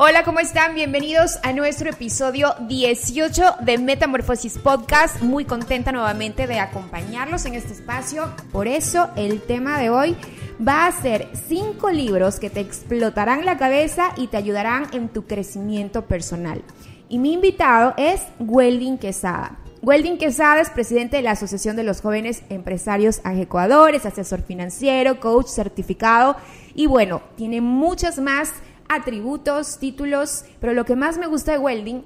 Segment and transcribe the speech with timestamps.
[0.00, 0.76] Hola, ¿cómo están?
[0.76, 5.20] Bienvenidos a nuestro episodio 18 de Metamorfosis Podcast.
[5.22, 8.32] Muy contenta nuevamente de acompañarlos en este espacio.
[8.52, 10.16] Por eso el tema de hoy
[10.64, 15.26] va a ser cinco libros que te explotarán la cabeza y te ayudarán en tu
[15.26, 16.62] crecimiento personal.
[17.08, 19.58] Y mi invitado es Welding Quesada.
[19.82, 25.18] Welding Quesada es presidente de la Asociación de los Jóvenes Empresarios Ecuador, es asesor financiero,
[25.18, 26.36] coach certificado
[26.74, 28.52] y bueno, tiene muchas más
[28.88, 32.04] atributos, títulos, pero lo que más me gusta de Welding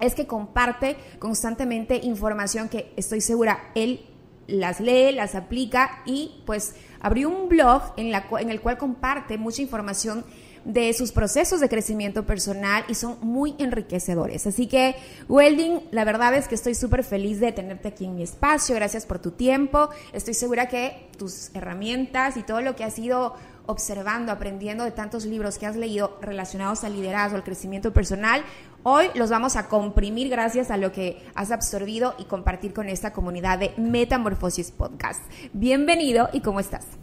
[0.00, 4.06] es que comparte constantemente información que estoy segura él
[4.46, 9.38] las lee, las aplica y pues abrió un blog en, la, en el cual comparte
[9.38, 10.24] mucha información
[10.64, 14.46] de sus procesos de crecimiento personal y son muy enriquecedores.
[14.46, 14.94] Así que,
[15.28, 18.74] Welding, la verdad es que estoy súper feliz de tenerte aquí en mi espacio.
[18.76, 19.88] Gracias por tu tiempo.
[20.12, 23.34] Estoy segura que tus herramientas y todo lo que has ido
[23.66, 28.42] observando, aprendiendo de tantos libros que has leído relacionados al liderazgo, al crecimiento personal,
[28.82, 33.12] hoy los vamos a comprimir gracias a lo que has absorbido y compartir con esta
[33.12, 35.22] comunidad de Metamorfosis Podcast.
[35.52, 37.01] Bienvenido y ¿cómo estás?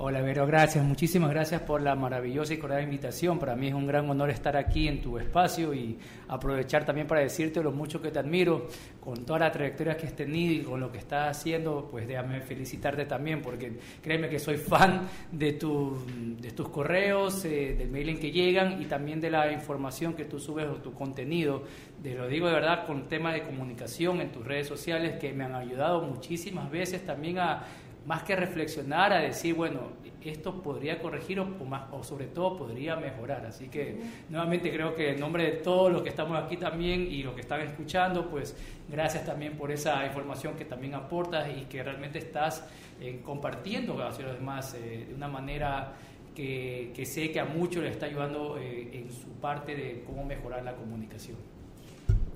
[0.00, 3.36] Hola Vero, gracias, muchísimas gracias por la maravillosa y cordial invitación.
[3.36, 7.20] Para mí es un gran honor estar aquí en tu espacio y aprovechar también para
[7.20, 8.68] decirte lo mucho que te admiro
[9.00, 12.40] con toda la trayectoria que has tenido y con lo que estás haciendo, pues déjame
[12.42, 15.98] felicitarte también porque créeme que soy fan de, tu,
[16.40, 20.26] de tus correos, eh, del mail en que llegan y también de la información que
[20.26, 21.64] tú subes o tu contenido.
[22.00, 25.42] Te lo digo de verdad con temas de comunicación en tus redes sociales que me
[25.42, 27.64] han ayudado muchísimas veces también a
[28.08, 29.80] más que reflexionar, a decir, bueno,
[30.24, 33.44] esto podría corregir o, más, o sobre todo podría mejorar.
[33.44, 37.22] Así que nuevamente creo que en nombre de todos los que estamos aquí también y
[37.22, 38.56] los que están escuchando, pues
[38.88, 42.64] gracias también por esa información que también aportas y que realmente estás
[42.98, 45.92] eh, compartiendo hacia los demás eh, de una manera
[46.34, 50.64] que, sé que a muchos les está ayudando eh, en su parte de cómo mejorar
[50.64, 51.36] la comunicación.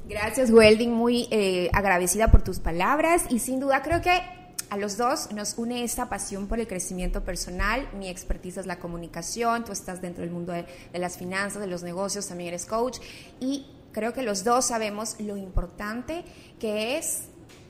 [0.06, 1.28] Gracias, Welding, muy
[1.72, 4.41] agradecida por tus palabras y sin duda creo que
[4.72, 7.86] a los dos nos une esta pasión por el crecimiento personal.
[7.92, 10.66] Mi expertise es la comunicación, tú estás dentro del mundo de,
[10.98, 12.98] las finanzas, de los negocios, también eres coach.
[13.38, 16.24] Y creo que los dos sabemos lo importante
[16.58, 17.24] que es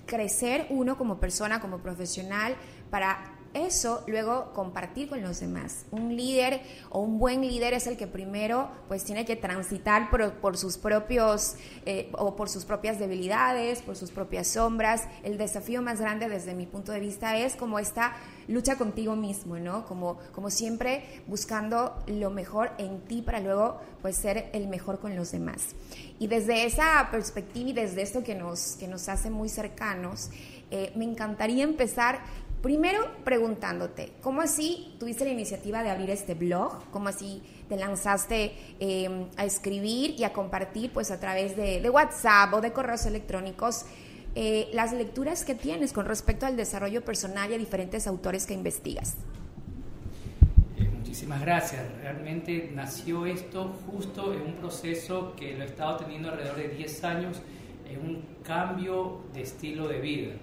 [0.07, 2.55] crecer uno como persona, como profesional,
[2.89, 5.85] para eso luego compartir con los demás.
[5.91, 10.57] Un líder o un buen líder es el que primero pues tiene que transitar por,
[10.57, 11.55] sus propios
[11.87, 15.09] eh, o por sus propias debilidades, por sus propias sombras.
[15.23, 18.17] El desafío más grande desde mi punto de vista es como esta
[18.49, 19.87] lucha contigo mismo, ¿no?
[19.87, 25.17] Como, como siempre buscando lo mejor en ti para luego pues ser el mejor con
[25.17, 25.75] los demás.
[26.19, 30.31] Y desde esa perspectiva y desde esto que nos, que nos hace muy cercanos,
[30.71, 32.21] eh, me encantaría empezar
[32.63, 36.89] Primero preguntándote, ¿cómo así tuviste la iniciativa de abrir este blog?
[36.93, 42.55] ¿Cómo así te lanzaste em, a escribir y a compartir pues a través de, WhatsApp
[42.55, 43.85] o de correos electrónicos
[44.37, 48.55] eh, las lecturas que tienes con respecto al desarrollo personal y a diferentes autores que
[48.55, 49.17] investigas?
[50.79, 51.83] Eh, muchísimas gracias.
[52.01, 57.05] Realmente nació esto justo en un proceso que lo he estado teniendo alrededor de 10
[57.05, 57.43] años,
[57.91, 60.35] en un cambio de estilo de vida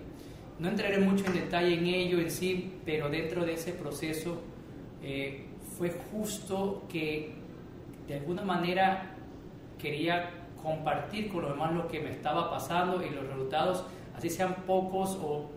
[0.60, 4.42] no entraré mucho en detalle en ello en sí, pero dentro de ese proceso
[5.02, 5.46] eh,
[5.78, 7.34] fue justo que
[8.08, 9.16] de alguna manera
[9.78, 13.86] quería compartir con los demás lo que me estaba pasando y los resultados,
[14.16, 15.50] así sean pocos o,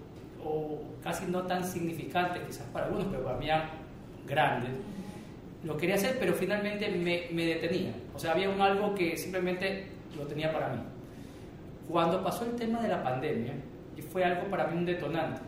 [1.02, 3.62] casi no tan significantes, quizás para algunos, pero para mí eran
[4.26, 4.70] grandes.
[5.64, 7.92] Lo quería hacer, pero finalmente me, me detenía.
[8.14, 10.80] O sea, había un algo que simplemente lo tenía para mí.
[11.88, 13.54] Cuando pasó el tema de la pandemia,
[14.00, 15.42] fue algo para mí un detonante.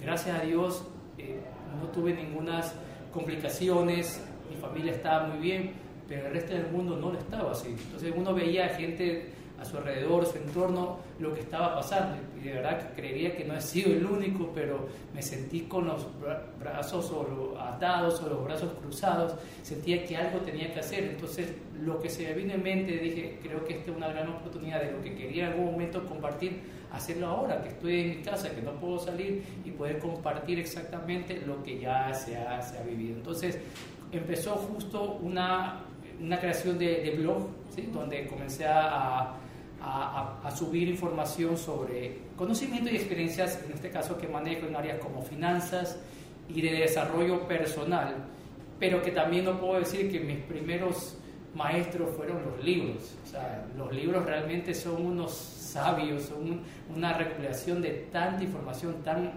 [0.00, 0.86] Gracias a Dios
[1.18, 1.40] eh,
[1.78, 2.62] no tuve ninguna
[3.12, 5.72] complicaciones, mi familia estaba muy bien,
[6.08, 7.68] pero el resto del mundo no lo estaba así.
[7.68, 12.16] Entonces uno veía gente a su alrededor, su entorno, lo que estaba pasando.
[12.38, 16.06] Y de verdad que que no he sido el único, pero me sentí con los
[16.60, 21.04] brazos o atados o los brazos cruzados, sentía que algo tenía que hacer.
[21.04, 24.28] Entonces, lo que se me vino en mente, dije, creo que esta es una gran
[24.28, 26.60] oportunidad de lo que quería en algún momento compartir,
[26.92, 31.42] hacerlo ahora, que estoy en mi casa, que no puedo salir y poder compartir exactamente
[31.46, 33.16] lo que ya se ha, se ha vivido.
[33.16, 33.58] Entonces,
[34.12, 35.82] empezó justo una,
[36.20, 37.48] una creación de, blog,
[37.92, 39.36] donde comencé a
[39.86, 45.22] a, subir información sobre conocimiento y experiencias, en este caso que manejo en áreas como
[45.22, 45.98] finanzas
[46.48, 48.14] y de desarrollo personal,
[48.78, 51.18] pero que también no puedo decir que mis primeros
[51.54, 53.14] maestros fueron los libros.
[53.24, 55.32] O sea, los libros realmente son unos
[55.76, 56.60] sabios, son
[56.94, 59.32] una recopilación de tanta información tan,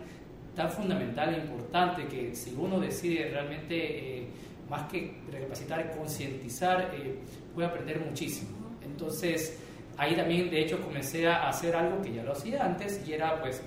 [0.56, 4.27] tan fundamental e importante que si uno decide realmente, eh,
[4.69, 7.19] más que recapacitar, concientizar, eh,
[7.53, 8.51] puede aprender muchísimo.
[8.83, 9.59] Entonces,
[9.97, 13.42] ahí también de hecho comencé a hacer algo que ya lo hacía antes y era
[13.42, 13.62] pues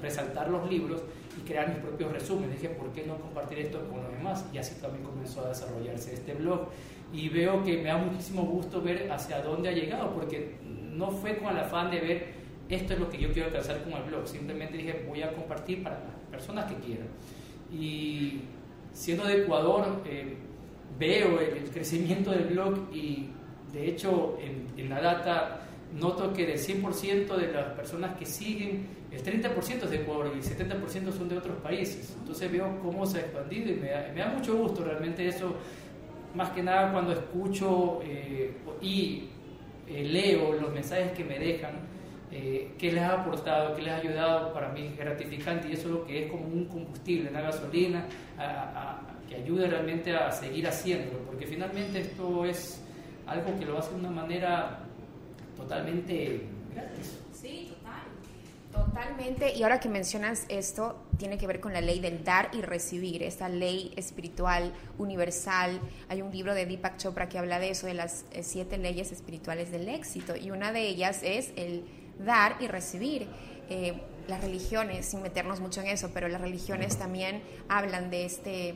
[0.00, 1.02] resaltar los libros
[1.36, 2.60] y crear mis propios resúmenes.
[2.60, 4.44] Dije, ¿por qué no compartir esto con los demás?
[4.52, 6.68] Y así también comenzó a desarrollarse este blog.
[7.12, 10.56] Y veo que me da muchísimo gusto ver hacia dónde ha llegado, porque
[10.96, 12.36] no fue con el afán de ver
[12.68, 14.26] esto es lo que yo quiero alcanzar con el blog.
[14.26, 17.06] Simplemente dije, voy a compartir para las personas que quieran.
[17.72, 18.40] Y
[18.92, 20.36] siendo de Ecuador, eh,
[20.98, 23.28] veo el, crecimiento del blog y
[23.72, 25.60] de hecho en, en la data
[25.94, 30.38] noto que del 100% de las personas que siguen, el 30% es de Ecuador y
[30.38, 32.16] el 70% son de otros países.
[32.18, 35.54] Entonces veo cómo se ha expandido y me da, mucho gusto realmente eso,
[36.34, 38.52] más que nada cuando escucho eh,
[38.82, 39.28] y
[39.88, 41.74] eh, leo los mensajes que me dejan,
[42.30, 45.88] eh, qué les ha aportado, qué les ha ayudado, para mí es gratificante y eso
[45.88, 48.04] es lo que es como un combustible, una gasolina,
[49.28, 52.80] que ayude realmente a seguir haciéndolo, porque finalmente esto es
[53.26, 54.78] algo que lo hace de una manera
[55.56, 56.42] totalmente
[56.72, 57.25] gratis.
[58.76, 59.54] Totalmente.
[59.54, 63.22] Y ahora que mencionas esto, tiene que ver con la ley del dar y recibir,
[63.22, 65.80] esta ley espiritual universal.
[66.08, 69.12] Hay un libro de Deepak Chopra que habla de eso, de las eh, siete leyes
[69.12, 70.36] espirituales del éxito.
[70.36, 71.84] Y una de ellas es el
[72.18, 73.26] dar y recibir.
[73.68, 73.94] Eh,
[74.28, 78.74] las religiones, sin meternos mucho en eso, pero las religiones también hablan de este,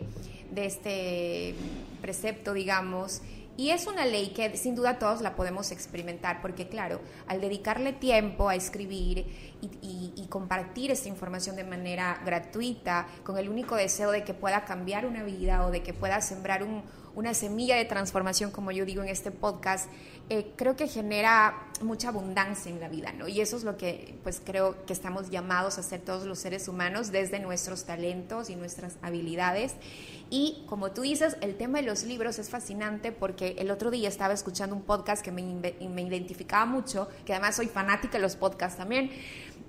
[0.53, 1.55] de este
[2.01, 3.21] precepto, digamos,
[3.61, 7.93] y es una ley que sin duda todos la podemos experimentar, porque claro, al dedicarle
[7.93, 9.27] tiempo a escribir
[9.61, 15.05] y, compartir esta información de manera gratuita, con el único deseo de que pueda cambiar
[15.05, 16.65] una vida o de que pueda sembrar
[17.15, 19.91] una semilla de transformación, como yo digo en este podcast,
[20.31, 23.27] eh, creo que genera mucha abundancia en la vida, ¿no?
[23.27, 26.69] Y eso es lo que pues creo que estamos llamados a hacer todos los seres
[26.69, 29.75] humanos desde nuestros talentos y nuestras habilidades.
[30.31, 34.09] Y como tú dices, el tema de los libros es fascinante porque el otro día
[34.09, 35.43] estaba escuchando un podcast que me,
[36.03, 39.11] identificaba mucho, que además soy fanática de los podcasts también,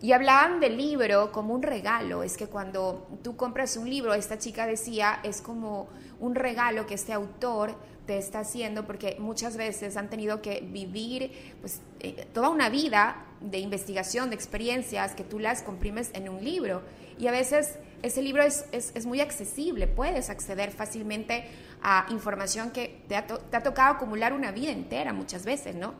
[0.01, 2.23] y hablaban del libro como un regalo.
[2.23, 5.89] Es que cuando tú compras un libro, esta chica decía, es como
[6.19, 7.75] un regalo que este autor
[8.05, 11.31] te está haciendo porque muchas veces han tenido que vivir
[11.61, 16.43] pues, eh, toda una vida de investigación, de experiencias que tú las comprimes en un
[16.43, 16.81] libro.
[17.19, 21.45] Y a veces ese libro es, es, muy accesible, puedes acceder fácilmente
[21.81, 25.93] a información que te ha, te ha tocado acumular una vida entera muchas veces, ¿no?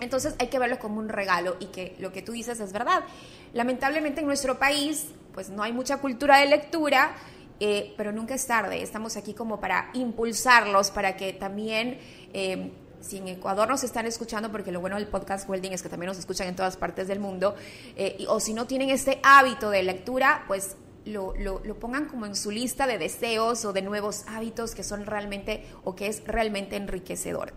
[0.00, 3.04] Entonces hay que verlo como un regalo y que lo que tú dices es verdad.
[3.52, 7.14] Lamentablemente en nuestro país pues no hay mucha cultura de lectura,
[7.60, 8.82] eh, pero nunca es tarde.
[8.82, 11.98] Estamos aquí como para impulsarlos, para que también...
[12.32, 15.90] Eh, si en Ecuador nos están escuchando, porque lo bueno del podcast Welding es que
[15.90, 17.54] también nos escuchan en todas partes del mundo,
[17.96, 22.34] eh, o si no tienen este hábito de lectura, pues lo, lo, pongan como en
[22.34, 26.76] su lista de deseos o de nuevos hábitos que son realmente o que es realmente
[26.76, 27.52] enriquecedor.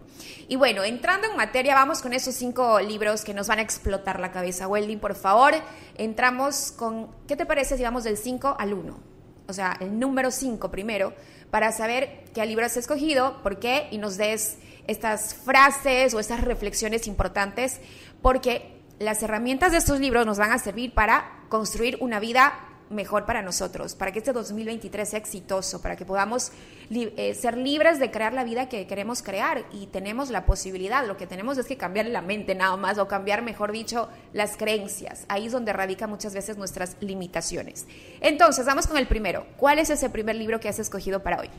[0.47, 4.19] Y bueno, entrando en materia, vamos con esos cinco libros que nos van a explotar
[4.19, 4.67] la cabeza.
[4.67, 5.53] Welding, por favor,
[5.95, 8.99] entramos con, ¿qué te parece si vamos del 5 al 1?
[9.47, 11.13] O sea, el número 5 primero,
[11.49, 16.41] para saber qué libro has escogido, por qué, y nos des estas frases o estas
[16.41, 17.79] reflexiones importantes,
[18.21, 23.25] porque las herramientas de estos libros nos van a servir para construir una vida mejor
[23.25, 26.51] para nosotros, para que este 2023 sea exitoso, para que podamos
[26.89, 31.17] eh, ser libres de crear la vida que queremos crear y tenemos la posibilidad, lo
[31.17, 35.25] que tenemos es que cambiar la mente nada más o cambiar, mejor dicho, las creencias.
[35.27, 37.87] Ahí es donde radica muchas veces nuestras limitaciones.
[38.21, 39.45] Entonces, vamos con el primero.
[39.57, 41.49] ¿Cuál es ese primer libro que has escogido para hoy?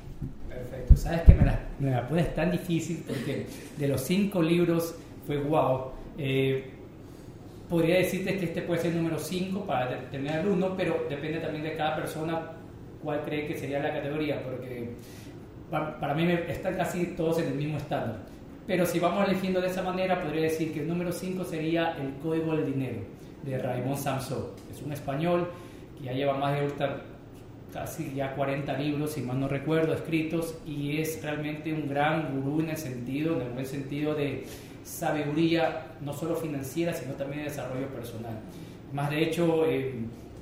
[0.48, 0.96] Perfecto.
[0.96, 4.94] Sabes que me la, me tan difícil porque de los cinco libros
[5.26, 5.92] fue wow.
[7.68, 11.38] Podría decirte que este puede ser el número 5 para determinar el 1, pero depende
[11.38, 12.52] también de cada persona
[13.02, 14.90] cuál cree que sería la categoría, porque
[15.70, 18.16] para, mí están casi todos en el mismo estándar.
[18.66, 22.14] Pero si vamos eligiendo de esa manera, podría decir que el número 5 sería El
[22.22, 22.98] Código del Dinero,
[23.42, 24.46] de Raymond Samson.
[24.70, 25.48] Es un español
[25.96, 26.68] que ya lleva más de
[27.72, 32.60] casi ya 40 libros, si mal no recuerdo, escritos, y es realmente un gran gurú
[32.60, 34.44] en el sentido, en el buen sentido de
[34.88, 38.38] sabiduría, no solo financiera, sino también de desarrollo personal.
[38.92, 39.94] Más de hecho, eh,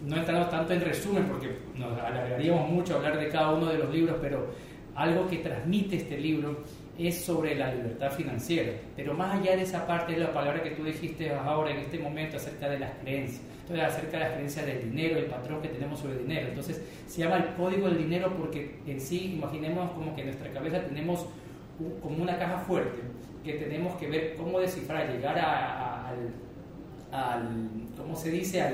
[0.07, 3.93] no entramos tanto en resumen, porque nos alargaríamos mucho hablar de cada uno de los
[3.93, 4.47] libros, pero
[4.95, 6.63] algo que transmite este libro
[6.99, 8.73] es sobre la libertad financiera.
[8.95, 11.99] Pero más allá de esa parte de la palabra que tú dijiste ahora en este
[11.99, 15.69] momento acerca de las creencias, entonces acerca de las creencias del dinero, el patrón que
[15.69, 16.49] tenemos sobre el dinero.
[16.49, 20.51] Entonces se llama el código del dinero porque en sí imaginemos como que en nuestra
[20.53, 21.27] cabeza tenemos
[22.03, 23.03] como una caja fuerte
[23.45, 26.09] que tenemos que ver cómo descifrar, llegar a,
[27.13, 27.59] al,
[27.97, 28.61] ¿cómo se dice?
[28.61, 28.71] A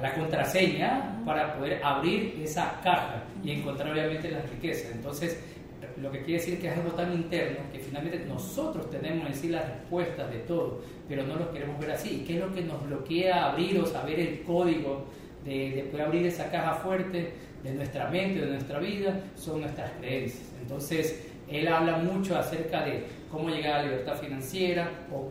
[0.00, 4.92] la contraseña para poder abrir esa caja y encontrar obviamente las riquezas.
[4.92, 5.38] Entonces,
[6.00, 9.48] lo que quiere decir que es algo tan interno que finalmente nosotros tenemos en sí
[9.48, 12.24] las respuestas de todo, pero no lo queremos ver así.
[12.26, 15.04] ¿Qué es lo que nos bloquea abrir o saber el código
[15.44, 19.20] de, de poder abrir esa caja fuerte de nuestra mente, de nuestra vida?
[19.36, 20.50] Son nuestras creencias.
[20.60, 25.30] Entonces, él habla mucho acerca de cómo llegar a la libertad financiera o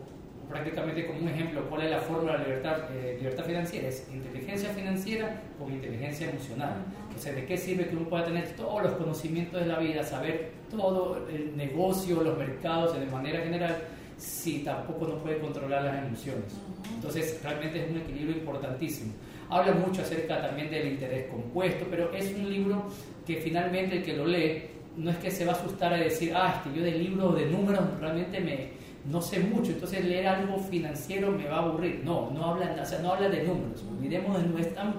[0.52, 3.88] prácticamente como un ejemplo, ¿cuál es la fórmula de libertad, eh, libertad financiera?
[3.88, 6.74] Es inteligencia financiera con inteligencia emocional.
[7.16, 10.52] Sea, ¿de qué sirve que uno pueda tener todos los conocimientos de la vida, saber
[10.70, 13.76] todo el negocio, los mercados de manera general,
[14.16, 16.52] si tampoco no puede controlar las emociones?
[16.94, 19.12] Entonces, realmente es un equilibrio importantísimo.
[19.48, 22.84] Habla mucho acerca también del interés compuesto, pero es un libro
[23.26, 24.62] que finalmente el que lo lee
[24.96, 27.32] no es que se va a asustar a decir, ah, es que yo del libro
[27.32, 28.70] de números realmente me,
[29.10, 32.02] no sé mucho, entonces leer algo financiero me va a aburrir.
[32.04, 33.84] No, no habla, o no habla de números.
[33.90, 34.94] Olvidemos, no es tan,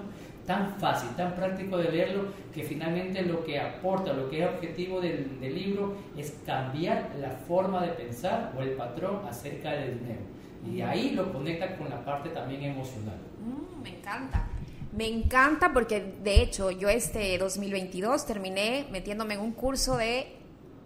[0.46, 5.00] tan fácil, tan práctico de leerlo, que finalmente lo que aporta, lo que es objetivo
[5.00, 10.20] del, del libro es cambiar la forma de pensar o el patrón acerca del dinero.
[10.66, 13.18] Y ahí lo conecta con la parte también emocional.
[13.38, 14.46] Mm, me encanta.
[14.96, 20.36] Me encanta porque de hecho yo este 2022 terminé metiéndome en un curso de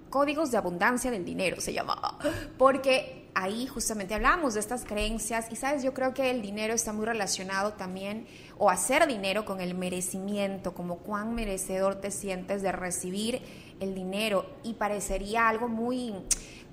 [0.09, 2.19] Códigos de Abundancia del Dinero se llamaba,
[2.57, 6.95] porque ahí justamente hablamos de estas creencias y sabes, yo creo que el dinero está
[6.95, 12.73] muy relacionado también, o hacer dinero con el merecimiento, como cuán merecedor te sientes de
[12.73, 13.43] recibir
[13.79, 14.47] el dinero.
[14.65, 16.15] Y parecería algo muy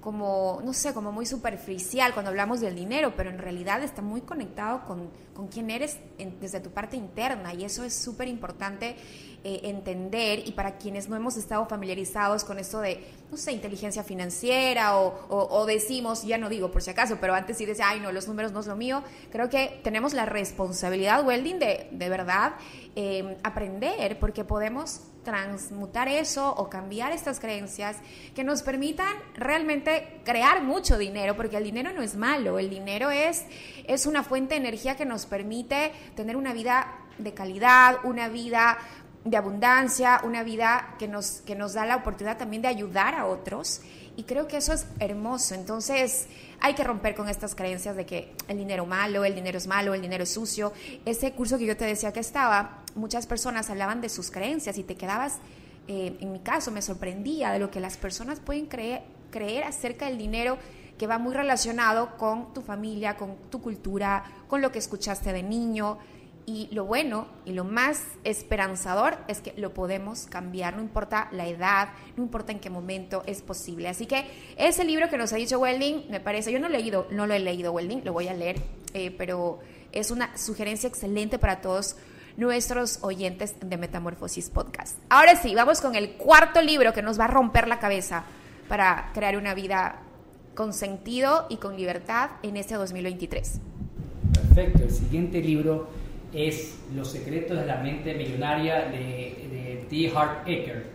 [0.05, 4.21] como, no sé, como muy superficial cuando hablamos del dinero, pero en realidad está muy
[4.21, 5.97] conectado con, con quién eres
[6.39, 8.97] desde tu parte interna y eso es súper importante
[9.43, 14.03] eh, entender y para quienes no hemos estado familiarizados con esto de, no sé, inteligencia
[14.03, 18.11] financiera o, decimos, ya no digo por si acaso, pero antes sí decía, ay no,
[18.11, 22.53] los números no es lo mío, creo que tenemos la responsabilidad, Welding, de, de verdad
[22.95, 27.97] eh, aprender porque podemos transmutar eso o cambiar estas creencias
[28.33, 33.11] que nos permitan realmente crear mucho dinero, porque el dinero no es malo, el dinero
[33.11, 33.43] es,
[33.85, 38.77] es una fuente de energía que nos permite tener una vida de calidad, una vida
[39.25, 43.25] de abundancia, una vida que nos, que nos da la oportunidad también de ayudar a
[43.25, 43.81] otros.
[44.15, 45.55] Y creo que eso es hermoso.
[45.55, 46.27] Entonces
[46.61, 49.93] hay que romper con estas creencias de que el dinero malo, el dinero es malo,
[49.93, 50.71] el dinero es sucio.
[51.05, 54.83] Ese curso que yo te decía que estaba, muchas personas hablaban de sus creencias y
[54.83, 55.39] te quedabas,
[55.87, 60.07] eh, en mi caso me sorprendía de lo que las personas pueden creer, creer acerca
[60.07, 60.57] del dinero
[60.97, 65.43] que va muy relacionado con tu familia, con tu cultura, con lo que escuchaste de
[65.43, 65.97] niño.
[66.47, 71.47] Y lo bueno y lo más esperanzador es que lo podemos cambiar, no importa la
[71.47, 73.87] edad, no importa en qué momento es posible.
[73.87, 77.07] Así que ese libro que nos ha dicho Welding, me parece, yo no, he leído,
[77.09, 78.61] no lo he leído Welding, lo voy a leer,
[78.93, 79.57] eh, pero
[79.91, 81.95] es una sugerencia excelente para todos
[82.37, 84.97] nuestros oyentes de Metamorfosis Podcast.
[85.09, 88.25] Ahora sí, vamos con el cuarto libro que nos va a romper la cabeza
[88.67, 90.01] para crear una vida
[90.53, 93.59] con sentido y con libertad en este 2023.
[94.33, 95.87] Perfecto, el siguiente libro
[96.33, 100.11] es Los secretos de la mente millonaria de, T.
[100.15, 100.87] Hart Ecker.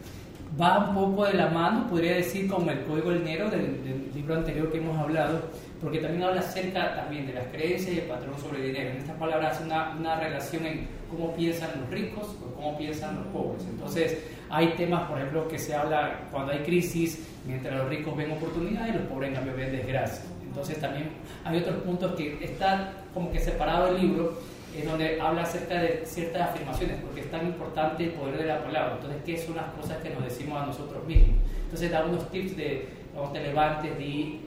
[0.61, 4.35] Va un poco de la mano, podría decir, como el código del dinero del, libro
[4.35, 5.43] anterior que hemos hablado,
[5.81, 8.91] porque también habla acerca también de las creencias y el patrón sobre el dinero.
[8.91, 13.17] En estas palabras hace una, una relación en cómo piensan los ricos o cómo piensan
[13.17, 13.65] los pobres.
[13.69, 18.33] Entonces, hay temas, por ejemplo, que se habla cuando hay crisis, mientras los ricos ven
[18.33, 20.25] oportunidades y los pobres en cambio ven desgracia.
[20.47, 21.11] Entonces, también
[21.45, 24.39] hay otros puntos que están como que separado el libro
[24.77, 28.63] en donde habla acerca de ciertas afirmaciones, porque es tan importante el poder de la
[28.63, 28.95] palabra.
[28.95, 31.37] Entonces, ¿qué son las cosas que nos decimos a nosotros mismos?
[31.65, 34.39] Entonces, da unos tips de, cuando te levantes, de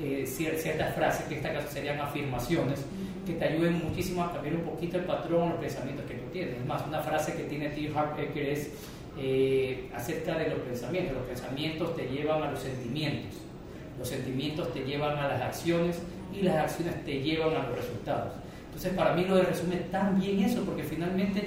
[0.00, 2.84] eh, ciertas frases, que en este caso serían afirmaciones,
[3.28, 6.56] que te ayuden muchísimo a cambiar un poquito el patrón, los pensamientos que tú tienes.
[6.56, 7.92] Es más, una frase que tiene T.
[8.32, 8.70] Que es
[9.18, 11.14] eh, acerca de los pensamientos.
[11.14, 13.34] Los pensamientos te llevan a los sentimientos.
[13.98, 16.00] Los sentimientos te llevan a las acciones
[16.32, 18.32] y las acciones te llevan a los resultados.
[18.66, 21.44] Entonces, para mí lo resume tan bien eso, porque finalmente,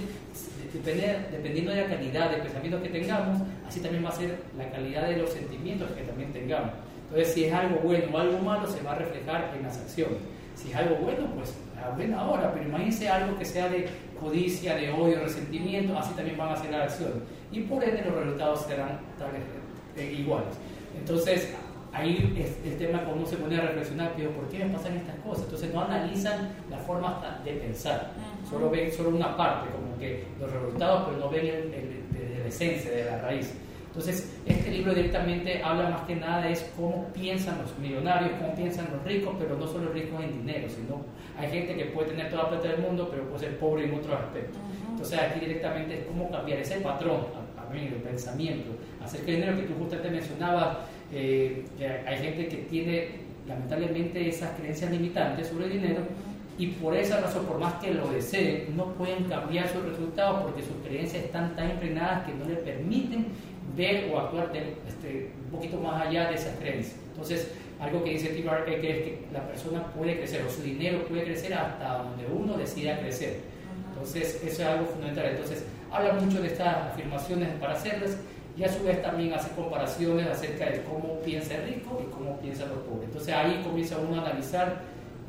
[1.31, 5.07] dependiendo de la calidad de pensamiento que tengamos, así también va a ser la calidad
[5.07, 6.73] de los sentimientos que también tengamos.
[7.09, 10.17] Entonces, si es algo bueno o algo malo, se va a reflejar en las acciones.
[10.61, 13.89] Si es algo bueno, pues a buena hora, pero imagínense algo que sea de
[14.19, 17.23] codicia, de odio, resentimiento, así también van a ser las acciones.
[17.51, 18.99] Y por ende los resultados serán
[19.97, 20.53] eh, iguales.
[20.97, 21.53] Entonces,
[21.91, 24.97] ahí es el tema cuando uno se pone a reflexionar, pero ¿por qué me pasan
[24.97, 25.45] estas cosas?
[25.45, 28.11] Entonces no analizan la forma de pensar,
[28.49, 32.91] solo ven solo una parte, como que los resultados, pero no ven el, la esencia,
[32.91, 33.53] de la raíz.
[33.91, 38.87] Entonces, este libro directamente habla más que nada de cómo piensan los millonarios, cómo piensan
[38.89, 41.03] los ricos, pero no solo ricos en dinero, sino
[41.37, 43.95] hay gente que puede tener toda la plata del mundo, pero puede ser pobre en
[43.95, 44.57] otros aspectos.
[44.89, 47.25] Entonces, aquí directamente es cómo cambiar ese patrón,
[47.57, 48.71] a, mí, el pensamiento,
[49.03, 50.77] hacer que el dinero que tú justamente mencionabas,
[51.11, 51.65] eh,
[52.07, 53.09] hay gente que tiene
[53.45, 56.01] lamentablemente esas creencias limitantes sobre el dinero
[56.57, 60.61] y por esa razón, por más que lo deseen, no pueden cambiar sus resultados porque
[60.61, 63.27] sus creencias están tan impregnadas que no le permiten
[63.75, 66.95] ver o actuar este, un poquito más allá de esas creencias.
[67.11, 71.03] Entonces, algo que dice Tim que es que la persona puede crecer o su dinero
[71.05, 73.39] puede crecer hasta donde uno decida crecer.
[73.89, 75.25] Entonces, eso es algo fundamental.
[75.25, 78.17] Entonces, habla mucho de estas afirmaciones para hacerlas
[78.57, 82.39] y a su vez también hace comparaciones acerca de cómo piensa el rico y cómo
[82.39, 83.05] piensa los pobres.
[83.05, 84.81] Entonces, ahí comienza uno a analizar.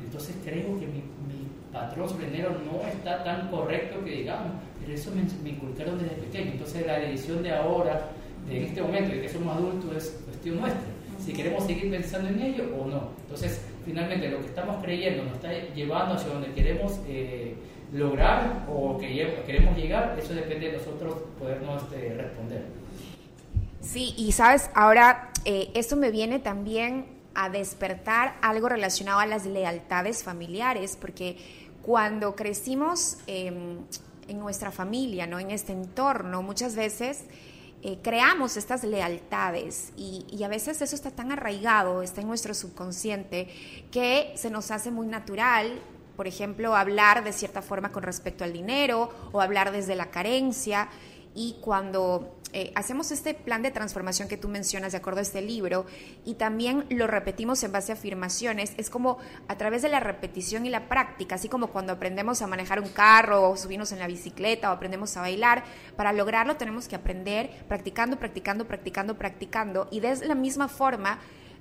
[0.03, 5.11] Entonces, creo que mi, mi patrón sobre no está tan correcto que digamos, pero eso
[5.15, 6.51] me, me inculcaron desde pequeño.
[6.51, 8.09] Entonces, la edición de ahora
[8.49, 10.81] en este momento de que somos adultos es cuestión nuestra.
[11.23, 13.09] Si queremos seguir pensando en ello o no.
[13.23, 17.55] Entonces, finalmente, lo que estamos creyendo nos está llevando hacia donde queremos eh,
[17.93, 22.65] lograr o que queremos llegar, eso depende de nosotros podernos este, responder.
[23.81, 29.45] Sí, y sabes, ahora eh, esto me viene también a despertar algo relacionado a las
[29.45, 31.37] lealtades familiares, porque
[31.81, 33.79] cuando crecimos em,
[34.27, 35.39] en nuestra familia, ¿no?
[35.39, 37.25] en este entorno, muchas veces
[37.85, 43.49] eh, creamos estas lealtades y, a veces eso está tan arraigado, está en nuestro subconsciente,
[43.91, 45.81] que se nos hace muy natural,
[46.15, 50.87] por ejemplo, hablar de cierta forma con respecto al dinero o hablar desde la carencia
[51.35, 55.41] y cuando eh, hacemos este plan de transformación que tú mencionas de acuerdo a este
[55.41, 55.87] libro
[56.23, 59.17] y también lo repetimos en base a afirmaciones, es como
[59.47, 62.89] a través de la repetición y la práctica, así como cuando aprendemos a manejar un
[62.89, 65.63] carro o subirnos en la bicicleta o aprendemos a bailar,
[65.95, 71.19] para lograrlo tenemos que aprender practicando, practicando, practicando, practicando y de la misma forma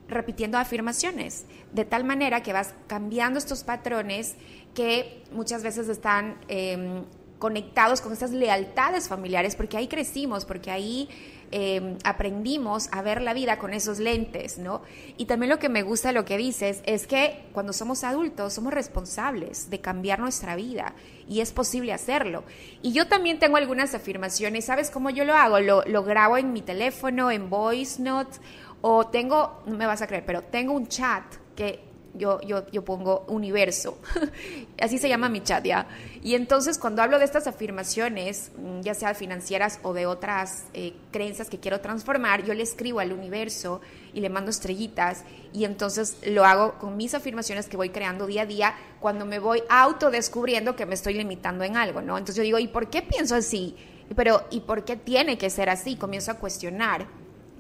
[0.09, 4.35] repitiendo afirmaciones, de tal manera que vas cambiando estos patrones
[4.75, 6.37] que muchas veces están...
[6.49, 7.05] Em,
[7.43, 11.09] conectados con estas lealtades familiares, porque ahí crecimos, porque ahí
[11.51, 14.83] em, aprendimos a ver la vida con esos lentes, ¿no?
[15.17, 18.53] Y también lo que me gusta de lo que dices es que cuando somos adultos
[18.53, 20.95] somos responsables de cambiar nuestra vida
[21.29, 22.45] y es posible hacerlo.
[22.81, 25.59] Y yo también tengo algunas afirmaciones, ¿sabes cómo yo lo hago?
[25.59, 28.41] Lo, lo grabo en mi teléfono, en voice notes,
[28.83, 31.25] o tengo, no me vas a creer, pero tengo un chat
[31.57, 33.99] que yo, yo, yo pongo universo,
[34.81, 35.87] así se llama mi chat ya.
[36.23, 40.95] Y entonces cuando hablo de estas afirmaciones, mm, ya sea financieras o de otras eh,
[41.11, 43.81] creencias que quiero transformar, yo le escribo al universo
[44.13, 48.43] y le mando estrellitas y entonces lo hago con mis afirmaciones que voy creando día
[48.43, 52.19] a día cuando me voy autodescubriendo que me estoy limitando en algo, ¿no?
[52.19, 53.77] Entonces yo digo, ¿y por qué pienso así?
[54.15, 55.97] Pero, ¿y por qué tiene que ser así?
[55.97, 57.07] Comienzo a cuestionar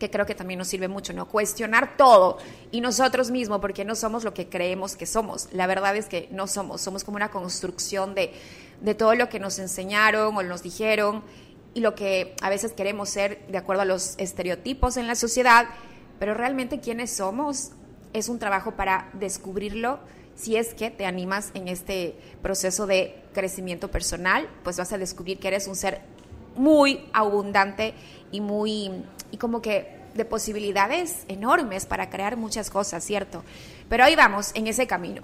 [0.03, 1.29] que creo que también nos sirve mucho, ¿no?
[1.29, 2.39] Cuestionar todo
[2.73, 5.47] y nosotros mismos, porque no somos lo que creemos que somos.
[5.53, 8.33] La verdad es que no somos, somos como una construcción de,
[8.81, 11.23] de todo lo que nos enseñaron o nos dijeron
[11.73, 15.67] y lo que a veces queremos ser de acuerdo a los estereotipos en la sociedad,
[16.19, 17.71] pero realmente quiénes somos
[18.13, 20.01] es un trabajo para descubrirlo.
[20.35, 25.39] Si es que te animas en este proceso de crecimiento personal, pues vas a descubrir
[25.39, 26.01] que eres un ser
[26.57, 27.95] muy abundante
[28.33, 33.43] y muy y como que de posibilidades enormes para crear muchas cosas, ¿cierto?
[33.89, 35.23] Pero ahí vamos, en ese camino.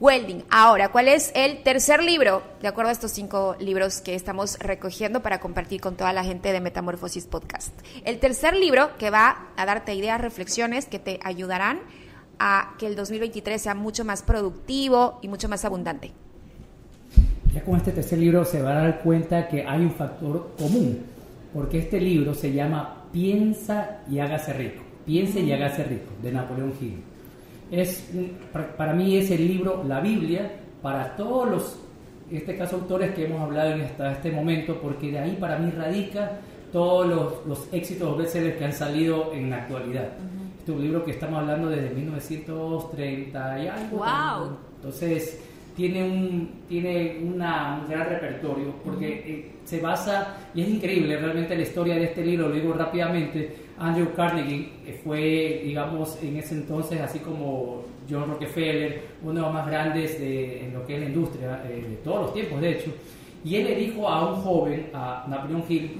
[0.00, 0.42] Welding.
[0.50, 2.42] Ahora, ¿cuál es el tercer libro?
[2.60, 6.52] De acuerdo a estos cinco libros que estamos recogiendo para compartir con toda la gente
[6.52, 7.72] de Metamorfosis Podcast.
[8.04, 11.78] El tercer libro que va a darte ideas, reflexiones que te ayudarán
[12.40, 16.10] a que el 2023 sea mucho más productivo y mucho más abundante.
[17.54, 21.04] Ya con este tercer libro se va a dar cuenta que hay un factor común,
[21.52, 24.82] porque este libro se llama Piensa y hágase rico.
[25.04, 27.02] Piense y hágase rico, de Napoleón Hill.
[27.70, 28.10] Es,
[28.76, 31.78] para mí es el libro, la Biblia, para todos los,
[32.30, 35.70] en este caso, autores que hemos hablado hasta este momento, porque de ahí para mí
[35.70, 36.38] radica
[36.72, 40.08] todos los, los éxitos, bestsellers que han salido en la actualidad.
[40.58, 43.96] Este es un libro que estamos hablando desde 1930 y algo.
[43.98, 44.56] ¡Wow!
[44.76, 45.40] Entonces,
[45.76, 51.56] tiene un, tiene una, un gran repertorio porque eh, se basa, y es increíble realmente
[51.56, 54.68] la historia de este libro, lo digo rápidamente, Andrew Carnegie
[55.02, 60.66] fue, digamos, en ese entonces, así como John Rockefeller, uno de los más grandes de,
[60.66, 62.92] en lo que es la industria, eh, de todos los tiempos de hecho,
[63.44, 65.90] y él le dijo a un joven, a Napoleon Hill,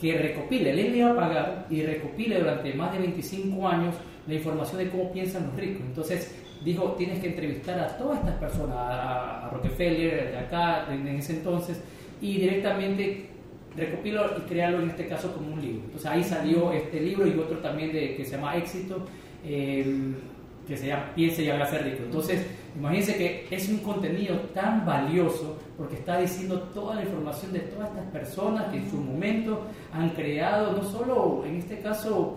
[0.00, 3.94] que recopile, él le iba a pagar y recopile durante más de 25 años
[4.26, 5.82] la información de cómo piensan los ricos.
[5.86, 11.34] Entonces, dijo, tienes que entrevistar a todas estas personas, a, Rockefeller, de acá, en, ese
[11.34, 11.80] entonces,
[12.20, 13.28] y directamente
[13.76, 15.82] recopilo y crearlo en este caso como un libro.
[15.84, 19.06] Entonces ahí salió este libro y otro también de, que se llama Éxito,
[19.42, 22.02] que se llama Piense y hágase rico.
[22.04, 22.46] Entonces,
[22.76, 27.88] imagínense que es un contenido tan valioso porque está diciendo toda la información de todas
[27.88, 32.36] estas personas que en su momento han creado, no solo en este caso,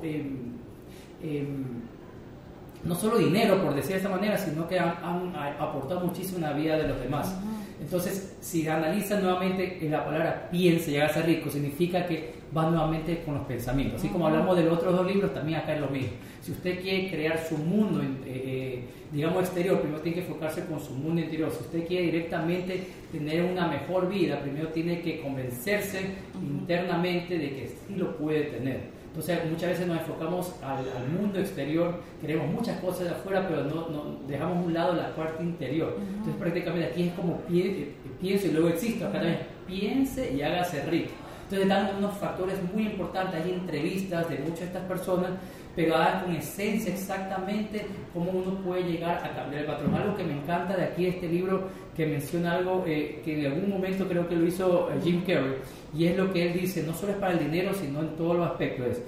[2.86, 6.58] no solo dinero, por decir de esta manera, sino que han, aportado muchísimo a la
[6.58, 7.36] vida de los demás.
[7.82, 13.22] Entonces, si analizan nuevamente en la palabra piensa y ser rico, significa que va nuevamente
[13.26, 14.00] con los pensamientos.
[14.00, 16.14] Así como hablamos de los otros dos libros, también acá es lo mismo.
[16.42, 20.80] Si usted quiere crear su mundo, eh, eh, digamos, exterior, primero tiene que enfocarse con
[20.80, 21.52] su mundo interior.
[21.52, 26.02] Si usted quiere directamente tener una mejor vida, primero tiene que convencerse
[26.42, 28.95] internamente de que sí lo puede tener.
[29.16, 33.88] Entonces muchas veces nos enfocamos al, mundo exterior, queremos muchas cosas de afuera, pero no,
[33.90, 35.96] no dejamos a un lado la parte interior.
[35.98, 41.12] Entonces prácticamente aquí es como pienso y luego existo, acá también piense y hágase rico.
[41.44, 45.30] Entonces dan unos factores muy importantes, hay entrevistas de muchas de estas personas,
[45.76, 49.94] pero dan con esencia exactamente cómo uno puede llegar a cambiar el patrón.
[49.94, 53.70] Algo que me encanta de aquí este libro que menciona algo eh, que en algún
[53.70, 55.56] momento creo que lo hizo eh, Jim Carrey,
[55.98, 58.38] y es lo que él dice, no solo es para el dinero, sino en todos
[58.38, 58.88] los aspectos.
[58.88, 59.02] Es,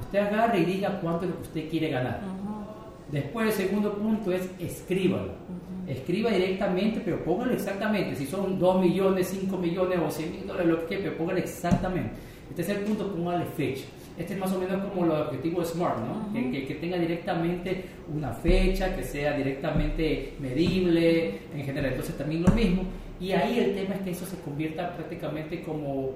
[0.00, 2.20] usted agarre y diga cuánto es lo que usted quiere ganar.
[3.10, 5.32] Después el segundo punto es escríbalo.
[5.86, 8.16] Escriba directamente, pero póngalo exactamente.
[8.16, 12.12] Si son 2 millones, 5 millones o 100 mil dólares, lo que pero póngalo exactamente.
[12.48, 13.84] El tercer punto, póngale fecha.
[14.18, 16.32] Este es más o menos como los objetivos SMART, ¿no?
[16.32, 21.92] que, que, tenga directamente una fecha, que sea directamente medible, en general.
[21.92, 22.84] Entonces también lo mismo.
[23.20, 26.10] Y ahí el tema es que eso se convierta prácticamente como,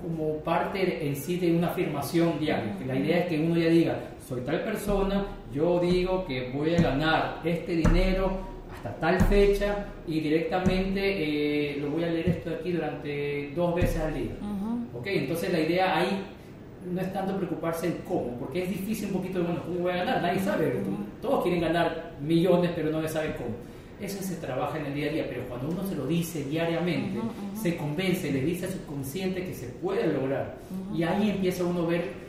[0.00, 2.78] como parte en sí de una afirmación diaria.
[2.78, 6.74] Que la idea es que uno ya diga, soy tal persona, yo digo que voy
[6.74, 12.50] a ganar este dinero hasta tal fecha y directamente eh, lo voy a leer esto
[12.50, 14.32] aquí durante dos veces al día.
[14.94, 15.06] ¿Ok?
[15.06, 16.24] Entonces la idea ahí
[16.90, 19.96] no es tanto preocuparse el cómo, porque es difícil un poquito, bueno, ¿cómo voy a
[19.96, 20.22] ganar?
[20.22, 20.82] Nadie sabe,
[21.20, 23.50] todos quieren ganar millones, pero no se sabe cómo.
[24.00, 27.20] Eso se trabaja en el día a día, pero cuando uno se lo dice diariamente,
[27.54, 30.56] se convence, le dice a su consciente que se puede lograr.
[30.92, 32.22] Y ahí empieza uno a ver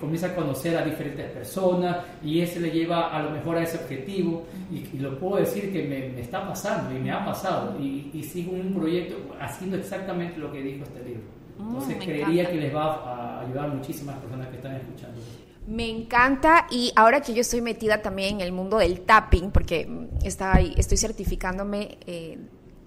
[0.00, 3.76] comienza a conocer a diferentes personas y eso le lleva a lo mejor a ese
[3.76, 8.22] objetivo y, lo puedo decir que me, está pasando y me ha pasado y, y,
[8.22, 11.43] sigo un proyecto haciendo exactamente lo que dijo este libro.
[11.58, 15.20] Mm, Entonces creería que les va a ayudar muchísimas personas que están escuchando.
[15.66, 19.88] Me encanta y ahora que yo estoy metida también en el mundo del tapping, porque
[20.22, 22.38] está, estoy certificándome eh,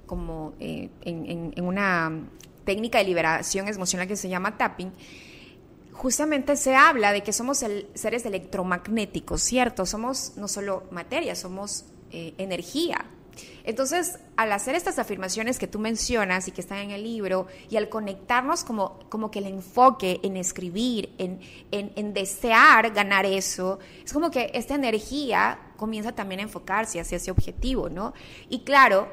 [0.05, 2.11] como eh, en, en, una
[2.65, 4.91] técnica de liberación emocional que se llama tapping,
[5.97, 7.63] justamente se habla de que somos
[7.95, 9.85] seres electromagnéticos, ¿cierto?
[9.85, 13.05] Somos no solo materia, somos eh, energía.
[13.63, 17.77] Entonces, al hacer estas afirmaciones que tú mencionas y que están en el libro, y
[17.77, 21.39] al conectarnos como, como que el enfoque en escribir, en,
[21.71, 27.31] en, desear ganar eso, es como que esta energía comienza también a enfocarse hacia ese
[27.31, 28.13] objetivo, ¿no?
[28.49, 29.07] Y claro,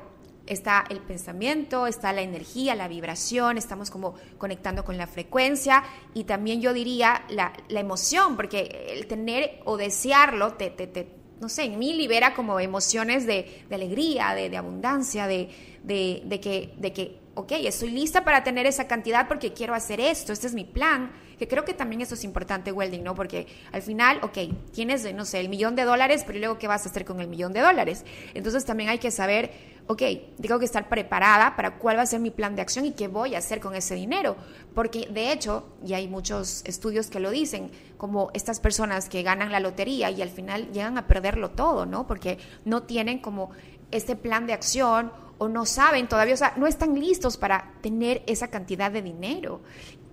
[0.47, 5.83] está el pensamiento, está la energía, la vibración, estamos como conectando con la frecuencia
[6.13, 11.24] y también yo diría la, la emoción, porque el tener o desearlo te, te, te
[11.40, 15.51] no sé, en mí libera como emociones de, alegría, de, abundancia, de,
[15.83, 20.33] de, que, de que, ok, estoy lista para tener esa cantidad porque quiero hacer esto,
[20.33, 23.14] este es mi plan, que creo que también eso es importante, Welding, ¿no?
[23.14, 24.38] Porque al final, ok,
[24.73, 27.29] tienes, no sé, el millón de dólares, pero luego, ¿qué vas a hacer con el
[27.29, 28.05] millón de dólares?
[28.35, 29.51] Entonces también hay que saber
[29.87, 30.03] ok,
[30.40, 33.09] tengo que estar preparada para cuál va a ser mi plan de acción y qué
[33.09, 34.37] voy a hacer con ese dinero.
[34.75, 39.53] Porque de hecho, y hay muchos estudios que lo dicen, como estas personas que ganan
[39.53, 42.07] la lotería y al final llegan a perderlo todo, ¿no?
[42.07, 43.51] Porque no tienen como
[43.94, 48.22] este plan de acción o no saben todavía, o sea, no están listos para tener
[48.26, 49.61] esa cantidad de dinero.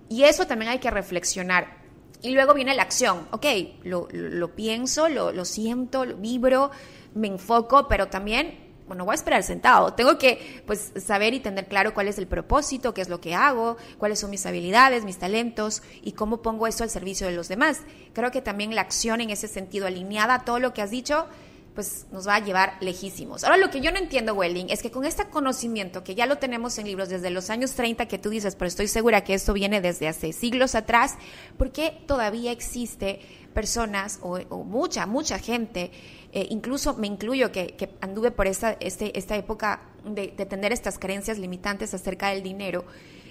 [0.08, 1.82] Y eso también hay que reflexionar.
[2.22, 3.46] Y luego viene la acción, ok,
[3.82, 6.70] lo, pienso, lo, lo siento, lo vibro,
[7.14, 9.94] me enfoco, pero también pues no voy a esperar sentado.
[9.94, 13.34] Tengo que pues saber y tener claro cuál es el propósito, qué es lo que
[13.34, 17.48] hago, cuáles son mis habilidades, mis talentos y cómo pongo eso al servicio de los
[17.48, 17.80] demás.
[18.12, 21.26] Creo que también la acción en ese sentido, alineada a todo lo que has dicho,
[21.74, 23.44] pues nos va a llevar lejísimos.
[23.44, 26.36] Ahora lo que yo no entiendo, Welding, es que con este conocimiento que ya lo
[26.36, 29.52] tenemos en libros desde los años 30 que tú dices, pero estoy segura que esto
[29.52, 31.16] viene desde hace siglos atrás,
[31.56, 33.20] ¿por qué todavía existe
[33.54, 35.90] personas o, mucha, mucha gente,
[36.32, 41.38] eh, incluso me incluyo que, anduve por esta, este, esta época de, tener estas creencias
[41.38, 42.84] limitantes acerca del dinero?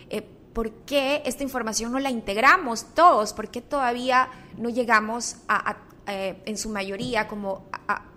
[0.09, 0.23] Eh,
[0.53, 3.33] ¿Por qué esta información no la integramos todos?
[3.33, 5.77] ¿Por qué todavía no llegamos a,
[6.07, 8.10] eh, en su mayoría como a, a,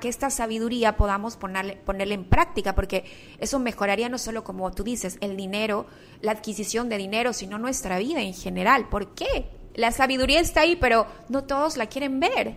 [0.00, 3.04] que esta sabiduría podamos ponerle, ponerle en práctica, porque
[3.38, 5.86] eso mejoraría no solo, como tú dices, el dinero,
[6.22, 8.88] la adquisición de dinero, sino nuestra vida en general.
[8.88, 9.46] ¿Por qué?
[9.74, 12.54] La sabiduría está ahí, pero no todos la quieren ver.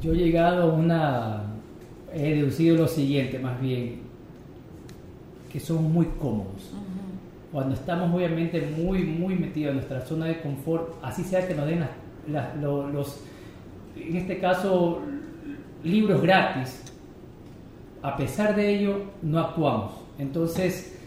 [0.00, 1.42] Yo he llegado a una...
[2.12, 4.00] He deducido lo siguiente, más bien,
[5.52, 6.72] que somos muy cómodos.
[7.52, 11.66] Cuando estamos obviamente muy, muy metidos en nuestra zona de confort, así sea que nos
[11.66, 11.86] den
[12.60, 13.20] los,
[13.96, 15.00] en este caso,
[15.86, 16.82] libros gratis,
[18.02, 19.92] a pesar de ello no actuamos.
[20.18, 20.98] Entonces,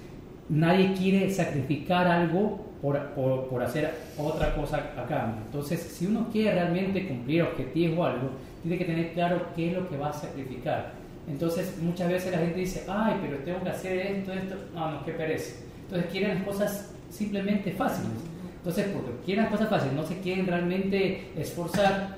[0.49, 5.41] nadie quiere sacrificar algo por, por, hacer otra cosa a cambio.
[5.45, 8.29] Entonces, si uno quiere realmente cumplir objetivos o algo,
[8.61, 10.93] tiene que tener claro qué es lo que va a sacrificar.
[11.27, 14.55] Entonces, muchas veces la gente dice, ay, pero tengo que hacer esto, esto.
[14.73, 15.63] No, que perece.
[15.83, 18.11] Entonces, quieren las cosas simplemente fáciles.
[18.57, 22.17] Entonces, porque quieren las cosas fáciles, no se quieren realmente esforzar,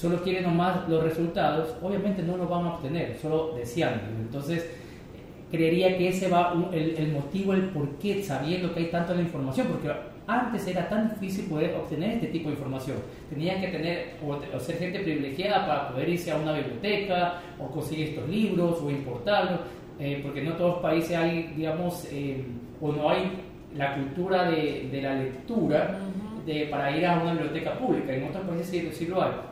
[0.00, 4.00] solo quieren nomás los resultados, obviamente no los van a obtener, solo deseando.
[4.18, 4.66] Entonces,
[5.50, 9.66] creería que ese va el, motivo, el por qué, sabiendo que hay tanta la información,
[9.66, 9.90] porque
[10.26, 12.96] antes era tan difícil poder obtener este tipo de información.
[13.28, 18.08] Tenían que tener o, ser gente privilegiada para poder irse a una biblioteca o conseguir
[18.08, 19.60] estos libros o importarlos,
[19.98, 22.42] eh, porque no en todos los países hay, digamos, eh,
[22.80, 23.32] o no hay
[23.76, 25.98] la cultura de, de la lectura
[26.46, 28.14] de, para ir a una biblioteca pública.
[28.14, 29.49] En otros países sí, sí lo hay.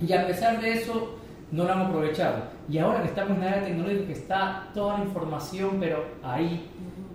[0.00, 1.18] Y a pesar de eso,
[1.50, 2.42] no lo han aprovechado.
[2.68, 6.68] Y ahora que estamos en la era tecnológica, que está toda la información, pero ahí,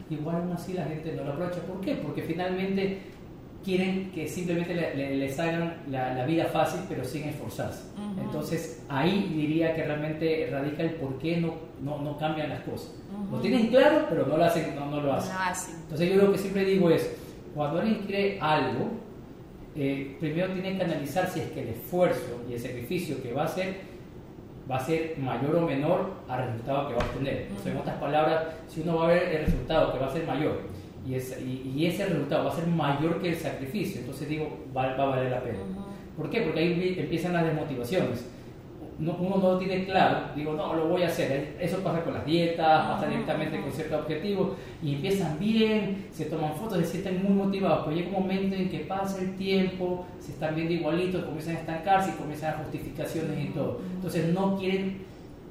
[0.10, 1.62] igual aún así la gente no lo aprovecha.
[1.62, 1.96] ¿Por qué?
[1.96, 3.02] Porque finalmente
[3.64, 7.84] quieren que simplemente les hagan la, vida fácil, pero sin esforzarse.
[8.20, 12.94] Entonces, ahí diría que realmente radica el por qué no, no, no cambian las cosas.
[13.32, 14.76] Lo tienen claro, pero no lo hacen.
[14.76, 15.76] No, no lo hacen.
[15.84, 17.16] Entonces, yo lo que siempre digo es,
[17.56, 18.92] cuando alguien quiere algo,
[19.76, 23.44] eh, primero tiene que analizar si es que el esfuerzo y el sacrificio que va
[23.44, 23.94] a hacer
[24.70, 27.48] va a ser mayor o menor al resultado que va a obtener.
[27.66, 30.62] en otras palabras, si uno va a ver el resultado que va a ser mayor
[31.06, 35.06] y, y, ese resultado va a ser mayor que el sacrificio, entonces digo, va, a
[35.06, 35.60] valer la pena.
[36.16, 36.42] ¿Por qué?
[36.42, 38.26] Porque ahí empiezan las desmotivaciones
[39.00, 41.58] uno no lo tiene claro, digo, no, lo voy a hacer.
[41.60, 44.52] Eso pasa con las dietas, pasa directamente con ciertos objetivos
[44.82, 48.70] y empiezan bien, se toman fotos, se sienten muy motivados, pero llega un momento en
[48.70, 53.44] que pasa el tiempo, se están viendo igualitos, comienzan a estancarse y comienzan a justificaciones
[53.44, 53.82] y todo.
[53.96, 55.00] Entonces no quieren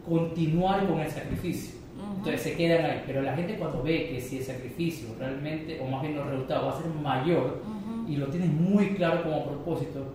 [0.08, 1.82] continuar con el sacrificio.
[2.16, 3.02] Entonces se quedan ahí.
[3.06, 6.66] Pero la gente cuando ve que si el sacrificio realmente, o más bien los resultados,
[6.66, 7.62] va a ser mayor
[8.08, 10.14] y lo tienen muy claro como propósito,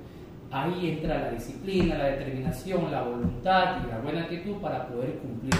[0.51, 5.53] ahí entra la disciplina, la determinación, la voluntad y la buena actitud para poder cumplir.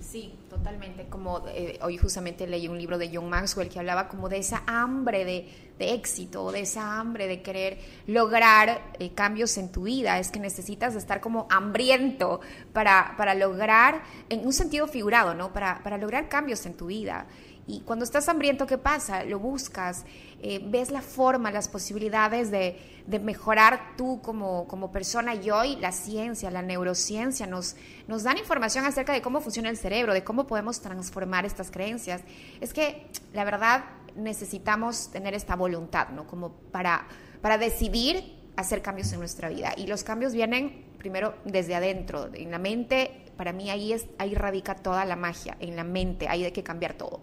[0.00, 1.06] Sí, totalmente.
[1.08, 4.62] Como eh, hoy justamente leí un libro de John Maxwell que hablaba como de esa
[4.66, 5.48] hambre de,
[5.78, 10.20] de éxito, de esa hambre de querer lograr eh, cambios en tu vida.
[10.20, 12.40] Es que necesitas estar como hambriento
[12.72, 15.52] para, para lograr, en un sentido figurado, ¿no?
[15.52, 17.26] Para, para lograr cambios en tu vida.
[17.68, 19.24] Y cuando estás hambriento, ¿qué pasa?
[19.24, 20.04] Lo buscas,
[20.40, 22.78] eh, ves la forma, las posibilidades de,
[23.22, 25.34] mejorar tú como, como, persona.
[25.34, 27.74] Y hoy la ciencia, la neurociencia nos,
[28.06, 32.22] nos dan información acerca de cómo funciona el cerebro, de cómo podemos transformar estas creencias.
[32.60, 36.26] Es que la verdad necesitamos tener esta voluntad, ¿no?
[36.26, 37.06] Como para,
[37.40, 39.74] para decidir hacer cambios en nuestra vida.
[39.76, 44.34] Y los cambios vienen primero desde adentro, en la mente para mí ahí, es, ahí
[44.34, 47.20] radica toda la magia, en la mente, ahí hay que cambiar todo.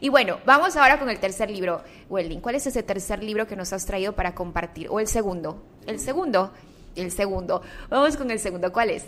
[0.00, 2.40] Y bueno, vamos ahora con el tercer libro, Welding.
[2.40, 4.88] ¿Cuál es ese tercer libro que nos has traído para compartir?
[4.90, 5.62] ¿O el segundo?
[5.86, 6.52] ¿El segundo?
[6.94, 7.62] El segundo.
[7.90, 8.72] Vamos con el segundo.
[8.72, 9.04] ¿Cuál es?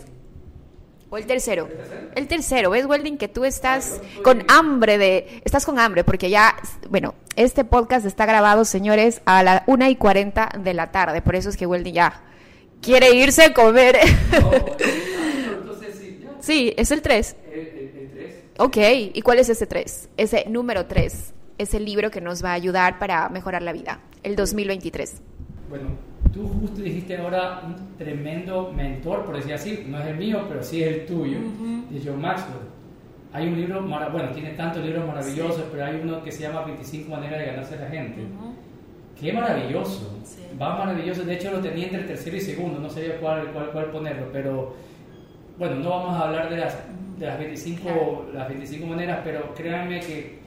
[1.09, 1.67] ¿O el tercero?
[2.15, 2.69] El tercero.
[2.69, 5.41] ¿Ves, Welding, que tú estás con hambre de...
[5.43, 6.55] Estás con hambre porque ya,
[6.89, 11.21] bueno, este podcast está grabado, señores, a la una y 40 de la tarde.
[11.21, 12.21] Por eso es que Welding ya
[12.81, 13.97] quiere irse a comer.
[16.49, 17.35] Sí, es el 3.
[17.53, 18.43] El, 3.
[18.57, 18.77] Ok,
[19.13, 20.09] ¿y cuál es ese 3?
[20.17, 23.99] Ese número 3, es el libro que nos va a ayudar para mejorar la vida,
[24.23, 25.21] el 2023.
[25.69, 25.89] Bueno,
[26.33, 30.63] tú justo dijiste ahora un tremendo mentor, por decir así, no es el mío, pero
[30.63, 31.37] sí es el tuyo,
[31.91, 32.63] de John Maxwell.
[33.31, 37.11] Hay un libro, bueno, tiene tantos libros maravillosos, pero hay uno que se llama 25
[37.11, 38.21] maneras de ganarse a la gente.
[39.21, 40.17] Qué maravilloso,
[40.59, 41.21] va maravilloso.
[41.25, 44.88] De hecho, lo tenía entre tercero y segundo, no sabía cuál, cuál, cuál ponerlo, pero
[45.59, 46.77] bueno, no vamos a hablar de las,
[47.19, 50.39] de las, 25, las 25 maneras, pero créanme que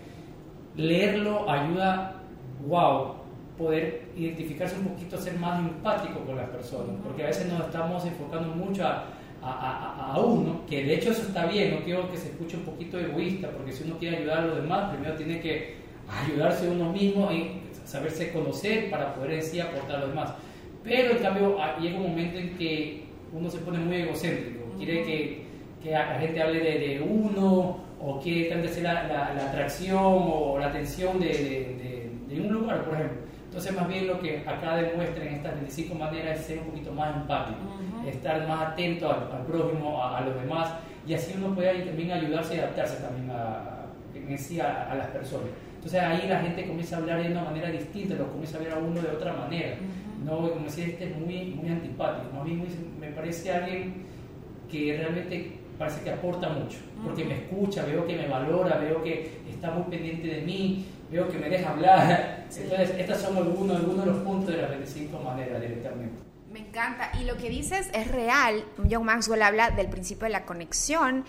[0.75, 2.23] leerlo ayuda,
[2.67, 3.17] wow,
[3.59, 8.05] poder identificarse un poquito, ser más empático con las personas, porque a veces nos estamos
[8.07, 9.05] enfocando mucho a,
[9.43, 12.65] a, a, uno, que de hecho eso está bien, no quiero que se escuche un
[12.65, 15.75] poquito egoísta, porque si uno quiere ayudar a los demás, primero tiene que
[16.09, 20.33] ayudarse a uno mismo y saberse conocer para poder en sí aportar a los demás.
[20.83, 25.43] Pero en cambio llega un momento en que uno se pone muy egocéntrico, quiere que,
[25.83, 30.67] que la gente hable de, de uno o quiere también la, la, atracción o la
[30.67, 33.19] atención de, de, de, un lugar, por ejemplo.
[33.45, 36.91] Entonces, más bien lo que acá demuestra en estas 25 maneras es ser un poquito
[36.93, 37.59] más empático,
[38.07, 40.73] estar más atento al, prójimo, a, los demás,
[41.07, 45.49] y así uno puede también ayudarse y adaptarse también a, en sí a, las personas.
[45.77, 48.73] Entonces ahí la gente comienza a hablar de una manera distinta, lo comienza a ver
[48.73, 49.77] a uno de otra manera.
[50.25, 52.65] No, como decía, este es muy, muy antipático, más bien
[53.01, 54.12] me parece alguien
[54.73, 59.31] que realmente parece que aporta mucho, porque me escucha, veo que me valora, veo que
[59.51, 62.47] está muy pendiente de mí, veo que me deja hablar.
[62.57, 66.15] Entonces, estos son algunos, algunos de los puntos de las 25 maneras directamente.
[66.51, 67.13] Me encanta.
[67.21, 68.65] Y lo que dices es real.
[68.91, 71.25] John Maxwell habla del principio de la conexión,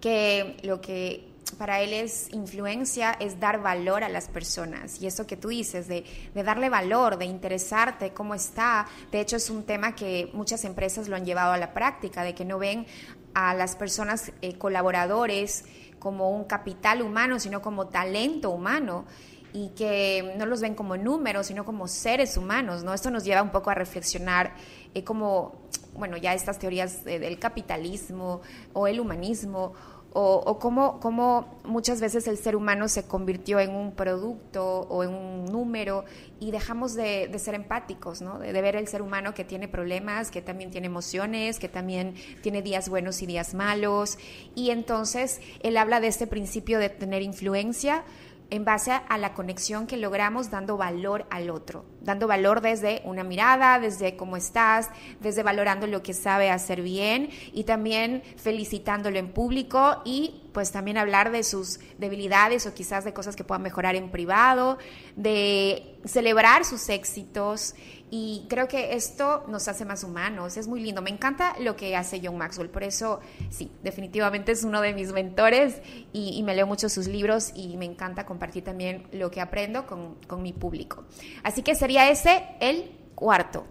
[0.00, 1.24] que lo que
[1.58, 5.00] para él es influencia, es dar valor a las personas.
[5.00, 6.04] Y eso que tú dices, de,
[6.34, 8.86] de, darle valor, de interesarte cómo está.
[9.12, 12.34] De hecho, es un tema que muchas empresas lo han llevado a la práctica, de
[12.34, 12.86] que no ven
[13.34, 15.64] a las personas eh, colaboradores
[15.98, 19.04] como un capital humano, sino como talento humano
[19.52, 22.92] y que no los ven como números, sino como seres humanos, ¿no?
[22.92, 24.54] Esto nos lleva un poco a reflexionar
[24.94, 29.72] eh, como, bueno, ya estas teorías del capitalismo o el humanismo
[30.18, 35.44] o, cómo, muchas veces el ser humano se convirtió en un producto o en un
[35.44, 36.06] número
[36.40, 38.38] y dejamos de, ser empáticos, ¿no?
[38.38, 42.14] De, de, ver el ser humano que tiene problemas, que también tiene emociones, que también
[42.40, 44.16] tiene días buenos y días malos.
[44.54, 48.02] Y entonces él habla de este principio de tener influencia
[48.50, 53.24] en base a la conexión que logramos dando valor al otro, dando valor desde una
[53.24, 59.32] mirada, desde cómo estás, desde valorando lo que sabe hacer bien y también felicitándolo en
[59.32, 63.94] público y pues también hablar de sus debilidades o quizás de cosas que puedan mejorar
[63.94, 64.78] en privado,
[65.14, 67.74] de celebrar sus éxitos
[68.10, 71.02] y creo que esto nos hace más humanos, es muy lindo.
[71.02, 75.12] Me encanta lo que hace John Maxwell, por eso sí, definitivamente es uno de mis
[75.12, 75.82] mentores
[76.14, 80.14] y, me leo mucho sus libros y me encanta compartir también lo que aprendo con,
[80.26, 81.04] con mi público.
[81.42, 83.66] Así que sería ese el cuarto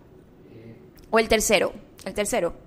[1.10, 1.74] o el tercero,
[2.06, 2.64] el tercero.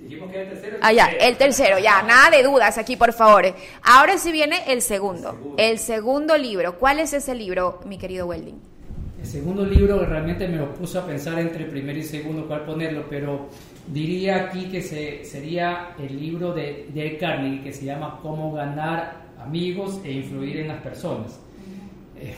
[0.00, 0.76] Dijimos que el tercero.
[0.80, 3.44] Ah, ya, el tercero, ya, nada de dudas aquí, por favor.
[3.82, 6.78] Ahora sí viene el segundo, el segundo, libro.
[6.78, 8.60] ¿Cuál es ese libro, mi querido Welding?
[9.20, 13.06] El segundo libro realmente me lo puso a pensar entre primero y segundo cuál ponerlo,
[13.10, 13.48] pero
[13.88, 19.24] diría aquí que se, sería el libro de Dale Carnegie que se llama Cómo ganar
[19.40, 21.40] amigos e influir en las personas.
[22.16, 22.34] Eh,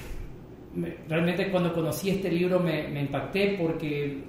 [1.07, 4.23] realmente cuando conocí este libro me, me impacté porque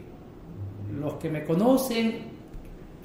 [0.99, 2.30] los que me conocen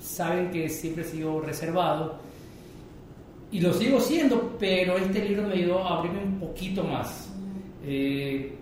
[0.00, 2.18] saben que siempre he sido reservado.
[3.50, 7.32] Y lo sigo siendo, pero este libro me ayudó a abrirme un poquito más.
[7.84, 8.52] Eh,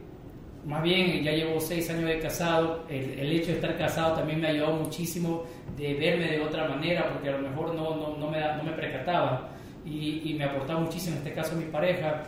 [0.66, 4.49] más bien, ya llevo seis años de casado, el, hecho de estar casado también me
[4.49, 5.44] ha ayudado muchísimo
[5.77, 8.73] de verme de otra manera, porque a lo mejor no, no, no me, no me
[8.73, 9.51] percataba.
[9.85, 12.23] Y, y, me aportaba muchísimo, en este caso mi pareja,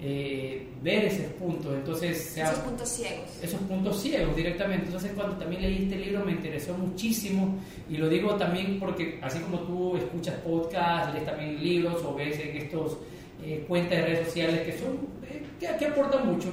[0.00, 1.74] eh, ver esos puntos.
[1.74, 3.42] Entonces, esos puntos ciegos.
[3.42, 4.86] Esos puntos ciegos directamente.
[4.86, 7.56] Entonces, cuando también leí este libro me interesó muchísimo
[7.90, 12.38] y lo digo también porque así como tú escuchas podcasts, lees también libros o ves
[12.38, 12.98] en estos
[13.44, 16.48] eh, cuentas de redes sociales que son eh, que, aportan mucho.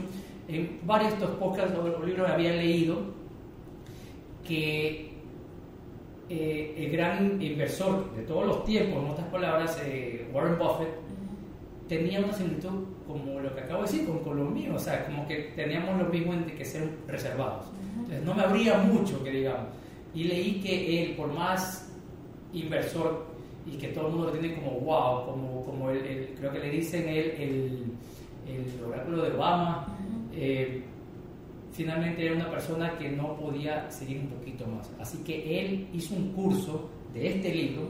[0.47, 3.13] En varios de estos podcasts o libros había leído
[4.43, 5.13] que
[6.27, 9.79] el gran inversor de todos los tiempos, en otras palabras,
[10.33, 11.04] Warren Buffett,
[11.87, 15.05] tenía una similitud como lo que acabo de decir con, con lo mío, o sea,
[15.05, 17.67] como que teníamos lo mismo en que ser reservados.
[17.97, 19.67] Entonces no me abría mucho, que digamos.
[20.13, 21.91] Y leí que él, por más
[22.53, 23.25] inversor
[23.65, 26.69] y que todo el mundo lo tiene como wow, como, como el, creo que le
[26.69, 27.83] dicen él, el,
[28.47, 29.87] el oráculo de Obama,
[30.33, 30.83] eh,
[31.71, 34.89] finalmente era una persona que no podía seguir un poquito más.
[34.99, 37.87] Así que él hizo un curso de este libro,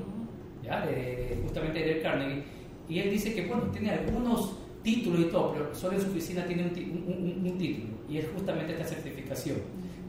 [0.63, 0.85] ¿ya?
[0.85, 2.43] De, justamente de Carnegie,
[2.87, 6.45] y él dice que, bueno, tiene algunos títulos y todo, pero solo en su oficina
[6.45, 9.57] tiene un, un, título, y es justamente esta certificación.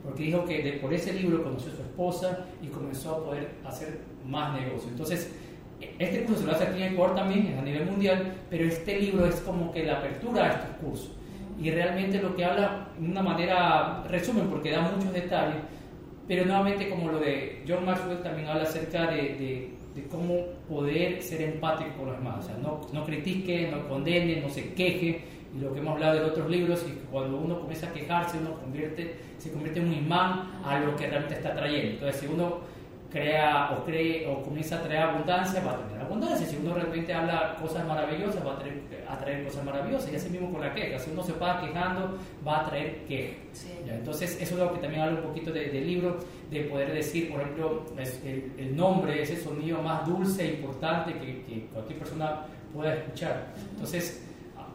[0.05, 4.01] porque dijo que por ese libro conoció a su esposa y comenzó a poder hacer
[4.25, 4.89] más negocio.
[4.91, 5.33] Entonces,
[5.99, 9.27] este curso se lo hace aquí en Ecuador también, a nivel mundial, pero este libro
[9.27, 11.11] es como que la apertura a estos cursos.
[11.61, 15.57] Y realmente lo que habla, de una manera, resumen, porque da muchos detalles,
[16.29, 20.39] pero nuevamente como lo de John Maxwell también habla acerca de, de, cómo
[20.69, 24.73] poder ser empático con los demás, o sea, no, no critique, no condene, no se
[24.75, 25.21] queje,
[25.55, 28.55] y lo que hemos hablado de otros libros, y cuando uno comienza a quejarse, uno
[28.61, 31.93] convierte, se convierte en un imán a lo que realmente está trayendo.
[31.93, 32.59] Entonces, si uno
[33.11, 36.47] crea o cree o comienza a traer abundancia, va a tener abundancia.
[36.47, 40.13] Si uno realmente habla cosas maravillosas, va a traer, a traer cosas maravillosas.
[40.13, 40.99] Y así mismo con la queja.
[40.99, 43.35] Si uno se va quejando, va a traer queja.
[43.89, 46.19] Entonces, eso es lo que también habla un poquito del libro,
[46.51, 51.43] de poder decir, por ejemplo, el, el, nombre, ese sonido más dulce e importante que,
[51.45, 52.43] que cualquier persona
[52.75, 53.47] pueda escuchar.
[53.73, 54.23] Entonces,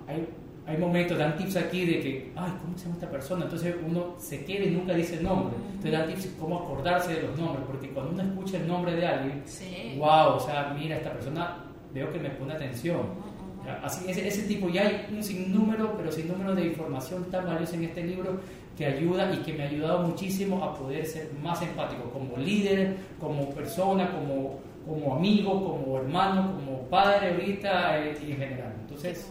[0.08, 0.28] hay
[0.72, 3.44] hay momentos, dan tips aquí de que, ay, ¿cómo se llama esta persona?
[3.44, 5.56] Entonces uno se queda y nunca dice el nombre.
[5.58, 9.06] Entonces dan tips cómo acordarse de los nombres, porque cuando uno escucha el nombre de
[9.06, 9.44] alguien,
[9.98, 11.58] wow, o sea, mira, esta persona
[11.94, 13.02] veo que me pone atención.
[13.84, 17.76] Así, ese, ese tipo, ya hay un sinnúmero, pero sin número de información tan valiosa
[17.76, 18.40] en este libro
[18.78, 22.98] que ayuda y que me ha ayudado muchísimo a poder ser más empático como líder,
[23.20, 28.74] como persona, como, como amigo, como hermano, como padre ahorita eh, y en general.
[28.82, 29.28] Entonces,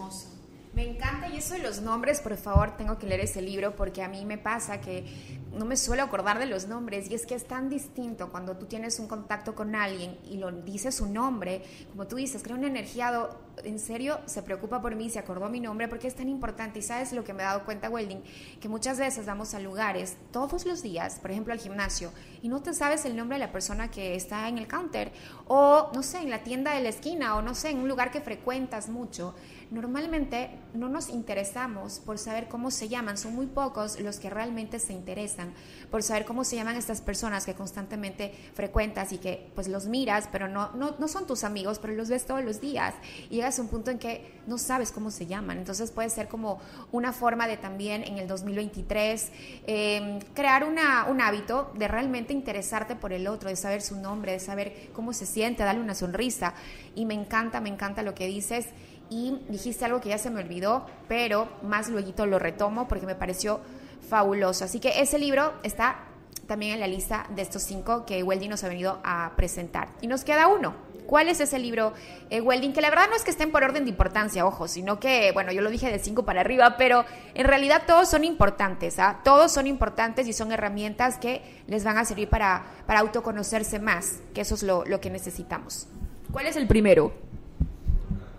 [0.72, 4.02] me encanta y eso de los nombres, por favor, tengo que leer ese libro porque
[4.02, 5.04] a mí me pasa que
[5.52, 8.66] no me suelo acordar de los nombres y es que es tan distinto cuando tú
[8.66, 12.68] tienes un contacto con alguien y lo dices su nombre, como tú dices, crea una
[12.68, 13.28] energía,
[13.64, 16.78] en serio, se preocupa por mí, se acordó mi nombre porque es tan importante.
[16.78, 18.22] Y sabes lo que me he dado cuenta, Welding,
[18.60, 22.12] que muchas veces vamos a lugares todos los días, por ejemplo al gimnasio,
[22.42, 25.12] y no te sabes el nombre de la persona que está en el counter
[25.48, 28.12] o no sé, en la tienda de la esquina o no sé, en un lugar
[28.12, 29.34] que frecuentas mucho
[29.70, 34.78] normalmente no nos interesamos por saber cómo se llaman, son muy pocos los que realmente
[34.78, 35.52] se interesan
[35.90, 40.28] por saber cómo se llaman estas personas que constantemente frecuentas y que pues los miras,
[40.30, 42.94] pero no, no, son tus amigos, pero los ves todos los días.
[43.28, 45.58] Llegas a un punto en que no sabes cómo se llaman.
[45.58, 46.60] Entonces puede ser como
[46.92, 49.30] una forma de también en el 2023
[49.66, 54.32] em, crear una, un hábito de realmente interesarte por el otro, de saber su nombre,
[54.32, 56.54] de saber cómo se siente, darle una sonrisa.
[56.94, 58.66] Y me encanta, me encanta lo que dices
[59.10, 63.16] y dijiste algo que ya se me olvidó, pero más luego lo retomo porque me
[63.16, 63.60] pareció
[64.08, 64.64] fabuloso.
[64.64, 66.04] Así que ese libro está
[66.46, 69.88] también en la lista de estos cinco que Welding nos ha venido a presentar.
[70.00, 70.74] Y nos queda uno.
[71.06, 71.92] ¿Cuál es ese libro,
[72.28, 72.72] eh, Welding?
[72.72, 75.50] Que la verdad no es que estén por orden de importancia, ojo, sino que, bueno,
[75.50, 77.04] yo lo dije de cinco para arriba, pero
[77.34, 79.20] en realidad todos son importantes, ¿ah?
[79.24, 84.20] Todos son importantes y son herramientas que les van a servir para, para autoconocerse más,
[84.34, 85.88] que eso es lo, lo que necesitamos.
[86.30, 87.12] ¿Cuál es el primero?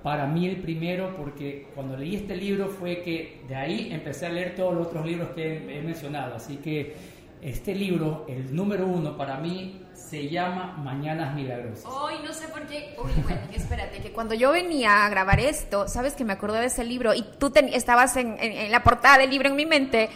[0.03, 4.29] Para mí el primero, porque cuando leí este libro fue que de ahí empecé a
[4.29, 6.35] leer todos los otros libros que he, mencionado.
[6.35, 6.95] Así que
[7.41, 11.85] este libro, el número uno para mí, se llama Mañanas Milagrosas.
[11.85, 12.95] Uy, no sé por qué.
[12.97, 16.65] Uy, bueno, espérate, que cuando yo venía a grabar esto, sabes que me acordé de
[16.65, 20.09] ese libro y tú estabas en, en, la portada del libro en mi mente.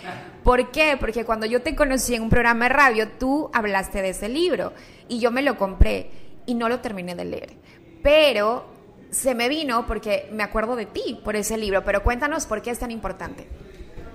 [0.44, 0.98] ¿Por qué?
[1.00, 4.74] Porque cuando yo te conocí en un programa de radio, tú hablaste de ese libro
[5.08, 6.10] y yo me lo compré
[6.48, 7.54] y no lo terminé de leer.
[8.02, 8.75] Pero
[9.16, 12.72] se me vino porque me acuerdo de ti por ese libro, pero cuéntanos por qué
[12.72, 13.48] es tan importante.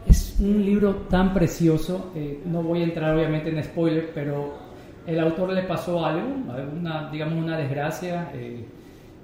[0.07, 4.59] Es un libro tan precioso, eh, no voy a entrar obviamente en spoiler, pero
[5.07, 6.29] el autor le pasó algo,
[6.79, 8.63] una, digamos una desgracia, eh,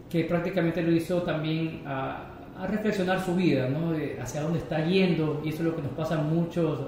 [0.09, 2.33] que prácticamente lo hizo también a,
[2.71, 3.93] reflexionar su vida, ¿no?
[4.19, 6.81] hacia dónde está yendo, y eso es lo que nos pasa a, muchos,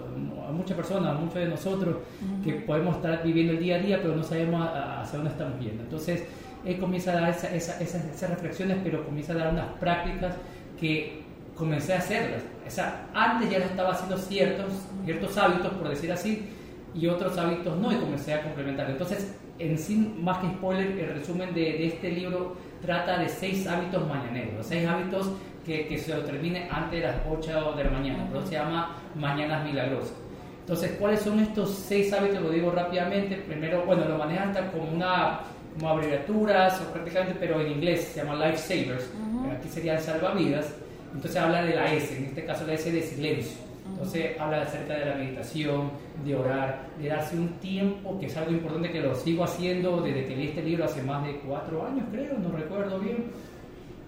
[0.48, 1.96] a muchas personas, a muchos de nosotros,
[2.42, 5.82] que podemos estar viviendo el día a día, pero no sabemos hacia dónde estamos yendo.
[5.82, 6.24] Entonces,
[6.64, 10.34] él comienza a dar esas reflexiones, pero comienza a dar unas prácticas
[10.78, 11.22] que
[11.54, 12.42] comencé a hacerlas.
[12.66, 14.72] O sea, antes ya estaba haciendo ciertos,
[15.04, 16.48] ciertos hábitos, por decir así,
[16.94, 18.90] y otros hábitos no, y comencé a complementar.
[18.90, 24.06] Entonces, en sí, más que spoiler, el resumen de, este libro trata de seis hábitos
[24.06, 25.32] mañaneros, seis hábitos
[25.66, 28.96] que, que se lo termine antes de las 8 de la mañana, pero se llama
[29.16, 30.14] Mañanas Milagrosas.
[30.60, 32.42] Entonces, ¿cuáles son estos seis hábitos?
[32.42, 33.36] Lo digo rápidamente.
[33.36, 35.40] Primero, bueno, lo manejan como una
[35.74, 39.10] como abreviaturas o prácticamente, pero en inglés se llama Lifesavers,
[39.56, 40.72] aquí sería salvavidas.
[41.14, 43.68] Entonces habla de la S, en este caso la S de silencio.
[43.90, 45.90] Entonces habla acerca de la meditación,
[46.24, 50.24] de orar, de darse un tiempo, que es algo importante que lo sigo haciendo desde
[50.26, 53.24] que leí este libro hace más de cuatro años, creo, no recuerdo bien.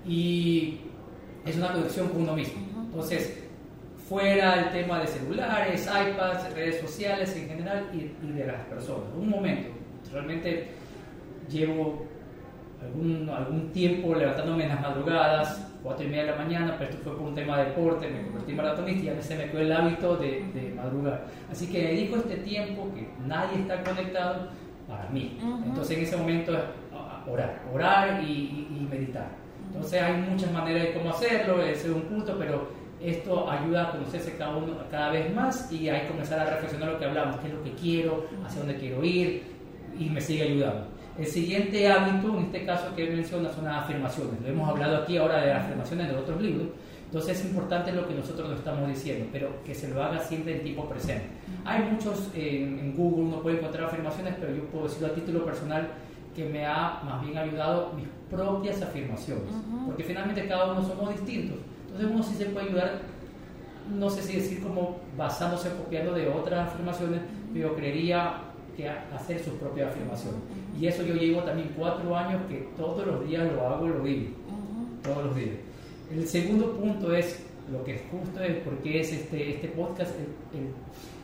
[0.06, 0.78] Y
[1.44, 2.62] es una conexión con uno mismo.
[2.84, 3.36] Entonces,
[4.08, 9.04] fuera el tema de celulares, iPads, redes sociales en general y, y de las personas.
[9.16, 9.70] Un momento,
[10.12, 10.68] realmente
[11.50, 12.04] llevo
[12.82, 17.02] algún, algún tiempo levantándome en las madrugadas, cuatro y media de la mañana, pero esto
[17.02, 19.60] fue por un tema de deporte, me convertí en maratonista y a veces me quedó
[19.60, 21.24] el hábito de, de madrugar.
[21.50, 24.48] Así que dedico este tiempo que nadie está conectado
[24.88, 25.38] para mí.
[25.64, 26.62] Entonces en ese momento es
[27.30, 29.28] orar, orar y, y, meditar.
[29.66, 32.68] Entonces hay muchas maneras de cómo hacerlo, ese es un punto, pero
[33.00, 36.98] esto ayuda a conocerse cada uno cada vez más y ahí comenzar a reflexionar lo
[36.98, 39.44] que hablamos, qué es lo que quiero, hacia dónde quiero ir
[39.98, 40.86] y me sigue ayudando.
[41.18, 44.40] El siguiente hábito, en este caso que menciona, son las afirmaciones.
[44.40, 46.68] Lo hemos hablado aquí ahora de afirmaciones de otros libros.
[47.06, 50.58] Entonces es importante lo que nosotros lo estamos diciendo, pero que se lo haga siempre
[50.58, 51.26] en tipo presente.
[51.64, 55.88] Hay muchos, en Google uno puede encontrar afirmaciones, pero yo puedo decirlo a título personal
[56.36, 59.52] que me ha más bien ayudado mis propias afirmaciones,
[59.86, 61.58] porque finalmente cada uno somos distintos.
[61.86, 63.00] Entonces uno sí se puede ayudar,
[63.92, 67.20] no sé si decir como basándose, copiando de otras afirmaciones,
[67.52, 68.42] pero creería
[68.76, 70.40] que hacer sus propias afirmaciones.
[70.78, 74.02] Y eso yo llevo también cuatro años que todos los días lo hago y lo
[74.02, 74.28] digo,
[75.02, 75.56] todos los días.
[76.12, 80.12] El segundo punto es lo que es justo es porque es este, este podcast,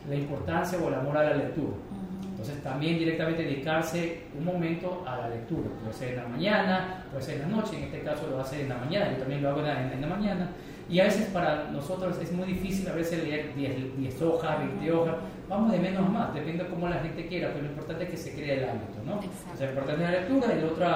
[0.07, 1.75] la importancia o el amor a la lectura.
[2.21, 7.23] Entonces también directamente dedicarse un momento a la lectura, puede ser en la mañana, puede
[7.23, 9.49] ser en la noche, en este caso lo hace en la mañana, yo también lo
[9.49, 10.49] hago en la, mañana,
[10.89, 14.91] y a veces para nosotros es muy difícil a veces leer 10, 10 hojas, 20
[14.91, 15.15] hojas,
[15.49, 18.09] vamos de menos a más, depende de cómo la gente quiera, pero lo importante es
[18.09, 19.15] que se cree el hábito, ¿no?
[19.17, 20.87] O sea, lo importante es la lectura y el otro,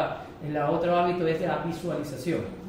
[0.47, 2.61] el otro hábito es la visualización.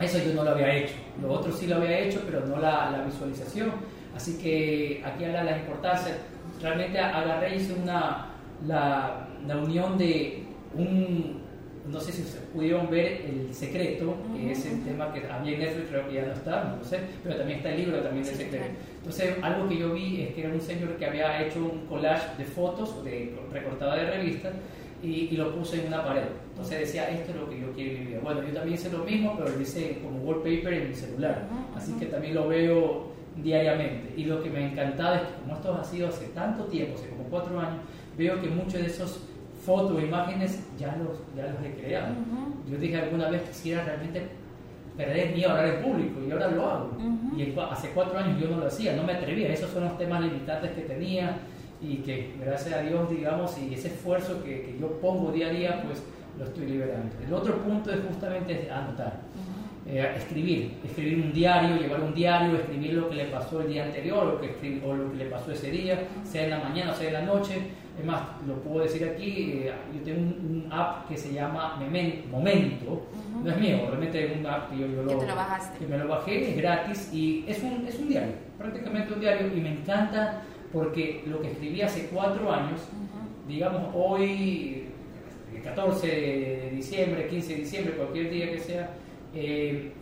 [0.00, 2.90] Eso yo no lo había hecho, lo otro sí lo había hecho, pero no la,
[2.90, 3.70] la visualización.
[4.14, 6.16] Así que aquí habla la importancia
[6.60, 8.26] realmente agarré hice una,
[8.66, 10.44] la, la, unión de
[10.74, 11.39] un,
[11.88, 12.22] no sé si
[12.52, 16.26] pudieron ver El Secreto, que es el tema que había en Netflix, creo que ya
[16.26, 18.66] no está, no lo sé, pero también está el libro también del Secreto.
[18.98, 22.36] Entonces, algo que yo vi es que era un señor que había hecho un collage
[22.36, 24.52] de fotos de, recortada de revistas
[25.02, 26.24] y, lo puse en una pared.
[26.50, 28.20] Entonces decía, esto es lo que yo quiero vida.
[28.22, 31.48] Bueno, yo también hice lo mismo, pero lo hice como wallpaper en mi celular.
[31.74, 33.06] Así que también lo veo
[33.42, 34.12] diariamente.
[34.16, 37.08] Y lo que me encantaba es que como esto ha sido hace tanto tiempo, hace
[37.08, 37.80] como cuatro años,
[38.18, 39.22] veo que muchos de esos
[39.64, 42.14] fotos imágenes ya los, ya los he creado.
[42.70, 44.28] Yo dije alguna vez quisiera realmente
[44.96, 46.90] perder miedo a hablar en público y ahora lo hago.
[47.36, 49.52] Y hace cuatro años yo no lo hacía, no me atrevía.
[49.52, 51.38] Esos son los temas limitantes que tenía
[51.80, 55.50] y que gracias a Dios, digamos, y ese esfuerzo que, que yo pongo día a
[55.50, 56.02] día, pues
[56.38, 57.14] lo estoy liberando.
[57.26, 59.20] El otro punto es justamente anotar.
[59.92, 63.86] Eh, escribir, escribir un diario, llevar un diario, escribir lo que le pasó el día
[63.86, 66.94] anterior o, que o lo que le pasó ese día, sea en la mañana o
[66.94, 67.54] sea en la noche.
[67.98, 71.76] Es más, lo puedo decir aquí, eh, yo tengo un, app que se llama
[72.30, 73.02] Momento,
[73.42, 76.56] no es mío, realmente es un app que yo, lo, que me lo bajé, es
[76.56, 79.48] gratis y es un, es un diario, prácticamente un diario.
[79.48, 82.80] Y me encanta porque lo que escribí hace cuatro años,
[83.48, 84.84] digamos hoy,
[85.52, 88.90] el 14 de diciembre, 15 de diciembre, cualquier día que sea,
[89.34, 89.92] eh,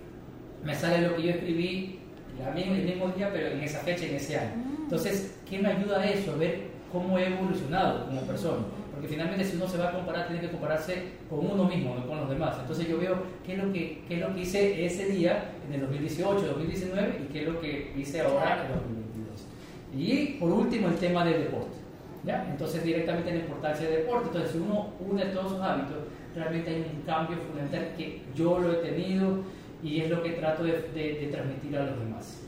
[0.64, 1.98] me sale lo que yo escribí
[2.38, 4.52] la misma, el mismo día, pero en esa fecha, en ese año.
[4.82, 6.32] Entonces, ¿qué me ayuda a eso?
[6.32, 6.60] A ver
[6.92, 8.64] cómo he evolucionado como persona.
[8.92, 12.06] Porque finalmente si uno se va a comparar, tiene que compararse con uno mismo, no
[12.06, 12.56] con los demás.
[12.60, 15.74] Entonces yo veo qué es lo que, qué es lo que hice ese día, en
[15.74, 19.46] el 2018, 2019, y qué es lo que hice ahora en 2022.
[19.96, 21.76] Y por último, el tema del deporte.
[22.24, 22.46] ¿ya?
[22.50, 24.26] Entonces directamente la importancia del deporte.
[24.28, 25.98] Entonces si uno une todos sus hábitos,
[26.34, 29.38] realmente hay un cambio fundamental que yo lo he tenido
[29.82, 32.42] y es lo que trato de, transmitir a los demás.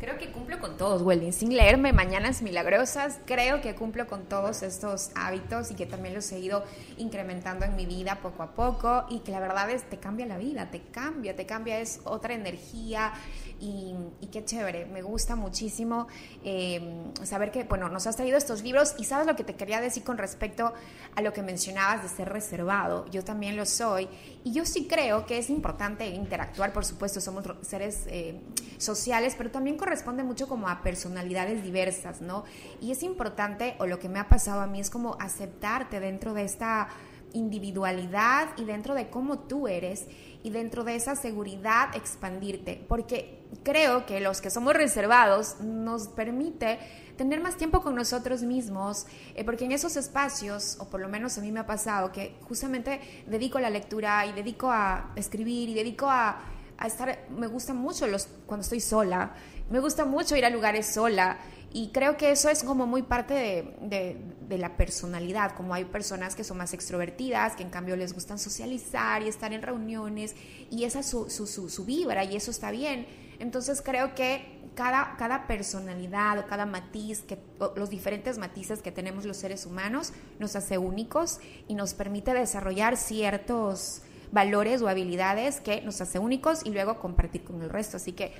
[0.00, 1.32] Creo que cumplo con todos, Welding.
[1.32, 6.32] Sin leerme Mañanas Milagrosas, creo que cumplo con todos estos hábitos y que también los
[6.32, 6.64] he ido
[6.96, 10.38] incrementando en mi vida poco a poco y que la verdad es, te cambia la
[10.38, 13.12] vida, te cambia, te cambia, es otra energía
[13.60, 13.94] y,
[14.32, 16.06] qué chévere, me gusta muchísimo
[16.44, 19.82] em, saber que, bueno, nos has traído estos libros y sabes lo que te quería
[19.82, 20.72] decir con respecto
[21.14, 24.08] a lo que mencionabas de ser reservado, yo también lo soy
[24.44, 28.40] y yo sí creo que es importante interactuar, por supuesto, somos seres eh,
[28.78, 32.44] sociales, pero también corresponde mucho como a personalidades diversas, ¿no?
[32.80, 36.32] Y es importante, o lo que me ha pasado a mí es como aceptarte dentro
[36.32, 36.90] de esta
[37.32, 40.06] individualidad y dentro de cómo tú eres
[40.44, 46.78] y dentro de esa seguridad expandirte, porque creo que los que somos reservados nos permite
[47.16, 51.36] tener más tiempo con nosotros mismos, eh, porque en esos espacios, o por lo menos
[51.36, 55.68] a mí me ha pasado, que justamente dedico a la lectura y dedico a escribir
[55.68, 56.38] y dedico a,
[56.80, 59.34] a estar, me gusta mucho los, cuando estoy sola,
[59.70, 61.38] me gusta mucho ir a lugares sola
[61.72, 64.16] y creo que eso es como muy parte de,
[64.48, 68.40] de, la personalidad, como hay personas que son más extrovertidas, que en cambio les gustan
[68.40, 70.34] socializar y estar en reuniones,
[70.70, 73.06] y esa es su, su, su, vibra, y eso está bien.
[73.38, 77.38] Entonces creo que cada, cada personalidad o cada matiz, que,
[77.76, 82.96] los diferentes matices que tenemos los seres humanos nos hace únicos y nos permite desarrollar
[82.96, 84.02] ciertos
[84.32, 87.96] valores o habilidades que nos hace únicos y luego compartir con el resto.
[87.96, 88.32] Así que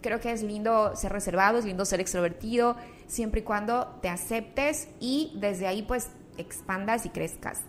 [0.00, 2.76] creo que es lindo ser reservado, es lindo ser extrovertido,
[3.06, 7.62] siempre y cuando te aceptes y desde ahí pues expandas y crezcas.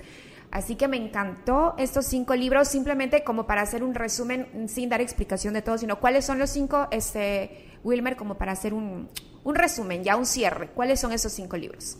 [0.52, 5.02] Así que me encantó estos cinco libros, simplemente como para hacer un resumen sin dar
[5.02, 9.10] explicación de todo, sino cuáles son los cinco, este, Wilmer, como para hacer un,
[9.44, 10.68] un resumen, ya un cierre.
[10.68, 11.98] ¿Cuáles son esos cinco libros?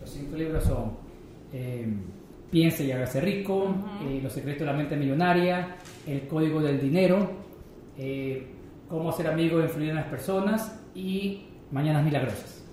[0.00, 0.96] Los cinco libros son
[1.52, 1.88] eh,
[2.50, 5.76] Piense y hágase rico, eh, Los secretos de la mente millonaria,
[6.06, 7.30] El código del dinero,
[7.96, 8.46] eh,
[8.88, 12.67] Cómo ser amigo e influir en las personas y Mañanas milagrosas.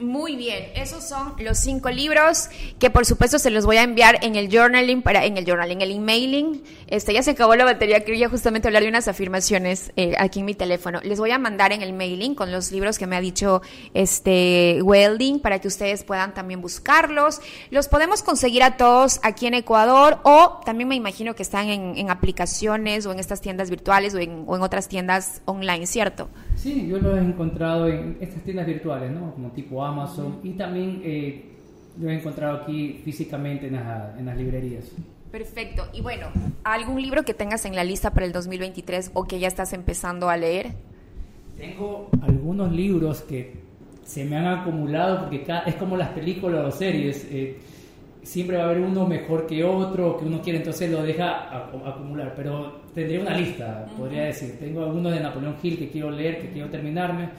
[0.00, 4.18] Muy bien, esos son los cinco libros que por supuesto se los voy a enviar
[4.22, 6.62] en el journaling, para, en el journaling, el emailing.
[6.88, 10.46] Este, ya se acabó la batería, quería justamente hablar de unas afirmaciones eh, aquí en
[10.46, 11.00] mi teléfono.
[11.02, 13.62] Les voy a mandar en el mailing con los libros que me ha dicho
[13.94, 17.40] este Welding para que ustedes puedan también buscarlos.
[17.70, 22.10] Los podemos conseguir a todos aquí en Ecuador o también me imagino que están en,
[22.10, 26.28] aplicaciones o en estas tiendas virtuales o en, o en otras tiendas online, ¿cierto?
[26.56, 29.32] Sí, yo lo he encontrado en estas tiendas virtuales, ¿no?
[29.32, 31.44] Como tipo Amazon y también eh,
[32.00, 34.90] lo he encontrado aquí físicamente en, en las librerías.
[35.30, 35.88] Perfecto.
[35.94, 36.26] Y bueno,
[36.62, 40.28] ¿algún libro que tengas en la lista para el 2023 o que ya estás empezando
[40.28, 40.72] a leer?
[41.56, 43.54] Tengo algunos libros que
[44.04, 47.26] se me han acumulado porque es como las películas o series.
[47.30, 47.58] Eh,
[48.22, 52.34] siempre va a haber uno mejor que otro, que uno quiere, entonces lo deja acumular.
[52.36, 54.58] Pero tendría una lista, podría decir.
[54.58, 57.30] Tengo uno de Napoleón Hill que quiero leer, que quiero terminarme,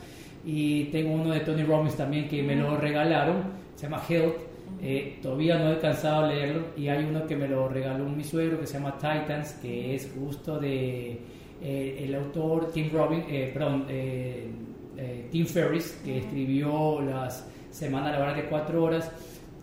[0.46, 3.44] y tengo uno de Tony Robbins también que me lo regalaron,
[3.76, 4.36] se llama Health.
[4.82, 8.24] Eh, todavía no he alcanzado a leerlo y hay uno que me lo regaló mi
[8.24, 11.20] suegro que se llama Titans, que es justo de
[11.62, 13.86] eh, el autor Tim Robbins, eh, perdón,
[15.32, 19.12] Tim Ferriss, que escribió las semanas laborales de cuatro horas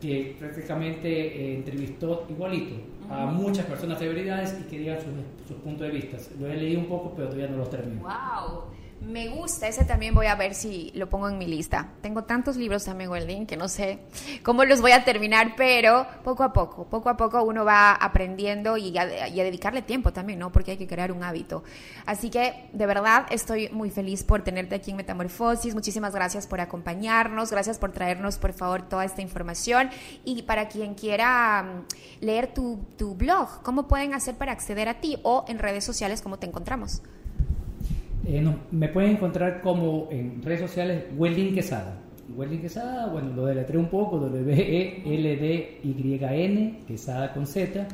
[0.01, 2.77] que prácticamente eh, entrevistó igualito
[3.11, 5.13] a muchas personas celebridades y que digan sus,
[5.47, 6.17] sus puntos de vista.
[6.39, 8.03] Lo he leído un poco, pero todavía no los termino.
[8.03, 8.65] ¡Wow!
[9.01, 11.89] Me gusta, ese también voy a ver si lo pongo en mi lista.
[12.03, 14.01] Tengo tantos libros también, Welding, que no sé
[14.43, 18.77] cómo los voy a terminar, pero poco a poco, poco a poco uno va aprendiendo
[18.77, 20.53] y a, dedicarle tiempo también, ¿no?
[20.53, 21.65] Porque hay que crear un hábito.
[22.05, 25.75] Así que, de verdad, estoy muy feliz por tenerte aquí en Metamorfosis.
[25.75, 29.89] Muchísimas gracias por acompañarnos, gracias por traernos, por favor, toda esta información.
[30.27, 35.01] Y para quien quiera mm, leer tu, tu blog, ¿cómo pueden hacer para acceder a
[35.01, 37.01] ti o en redes sociales, cómo te encontramos?
[38.27, 41.99] Eh, me pueden encontrar como en redes sociales Welding Quesada.
[42.37, 45.05] Welding Quesada, bueno, lo deletré un poco, W-E-L-D-Y-N,
[46.87, 47.89] Quesada con Z.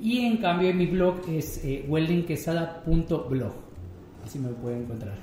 [0.00, 3.52] Y en cambio en mi blog es eh, weldingquesada.blog.
[4.24, 5.14] Así me pueden encontrar.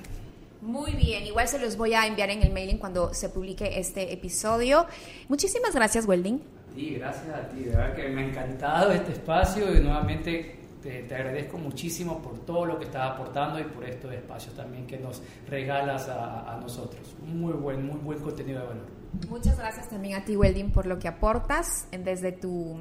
[0.60, 4.12] Muy bien, igual se los voy a enviar en el mailing cuando se publique este
[4.12, 4.86] episodio.
[5.28, 6.40] Muchísimas gracias, Welding.
[6.74, 11.14] Sí, gracias a ti, de verdad que me ha encantado este espacio y nuevamente te,
[11.14, 15.22] agradezco muchísimo por todo lo que estás aportando y por estos espacios también que nos
[15.48, 17.14] regalas a, nosotros.
[17.24, 18.86] Muy buen, muy buen contenido de valor.
[19.28, 22.78] Muchas gracias también a ti, Welding, por lo que aportas desde tu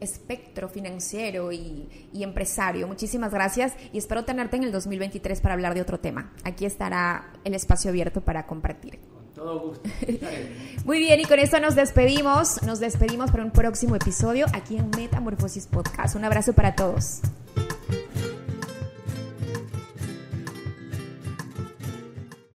[0.00, 2.86] espectro financiero y, empresario.
[2.86, 6.32] Muchísimas gracias y espero tenerte en el 2023 para hablar de otro tema.
[6.44, 8.98] Aquí estará el espacio abierto para compartir.
[9.38, 9.88] Todo gusto.
[10.84, 12.60] Muy bien, y con esto nos despedimos.
[12.64, 16.16] Nos despedimos para un próximo episodio aquí en Metamorfosis Podcast.
[16.16, 17.20] Un abrazo para todos.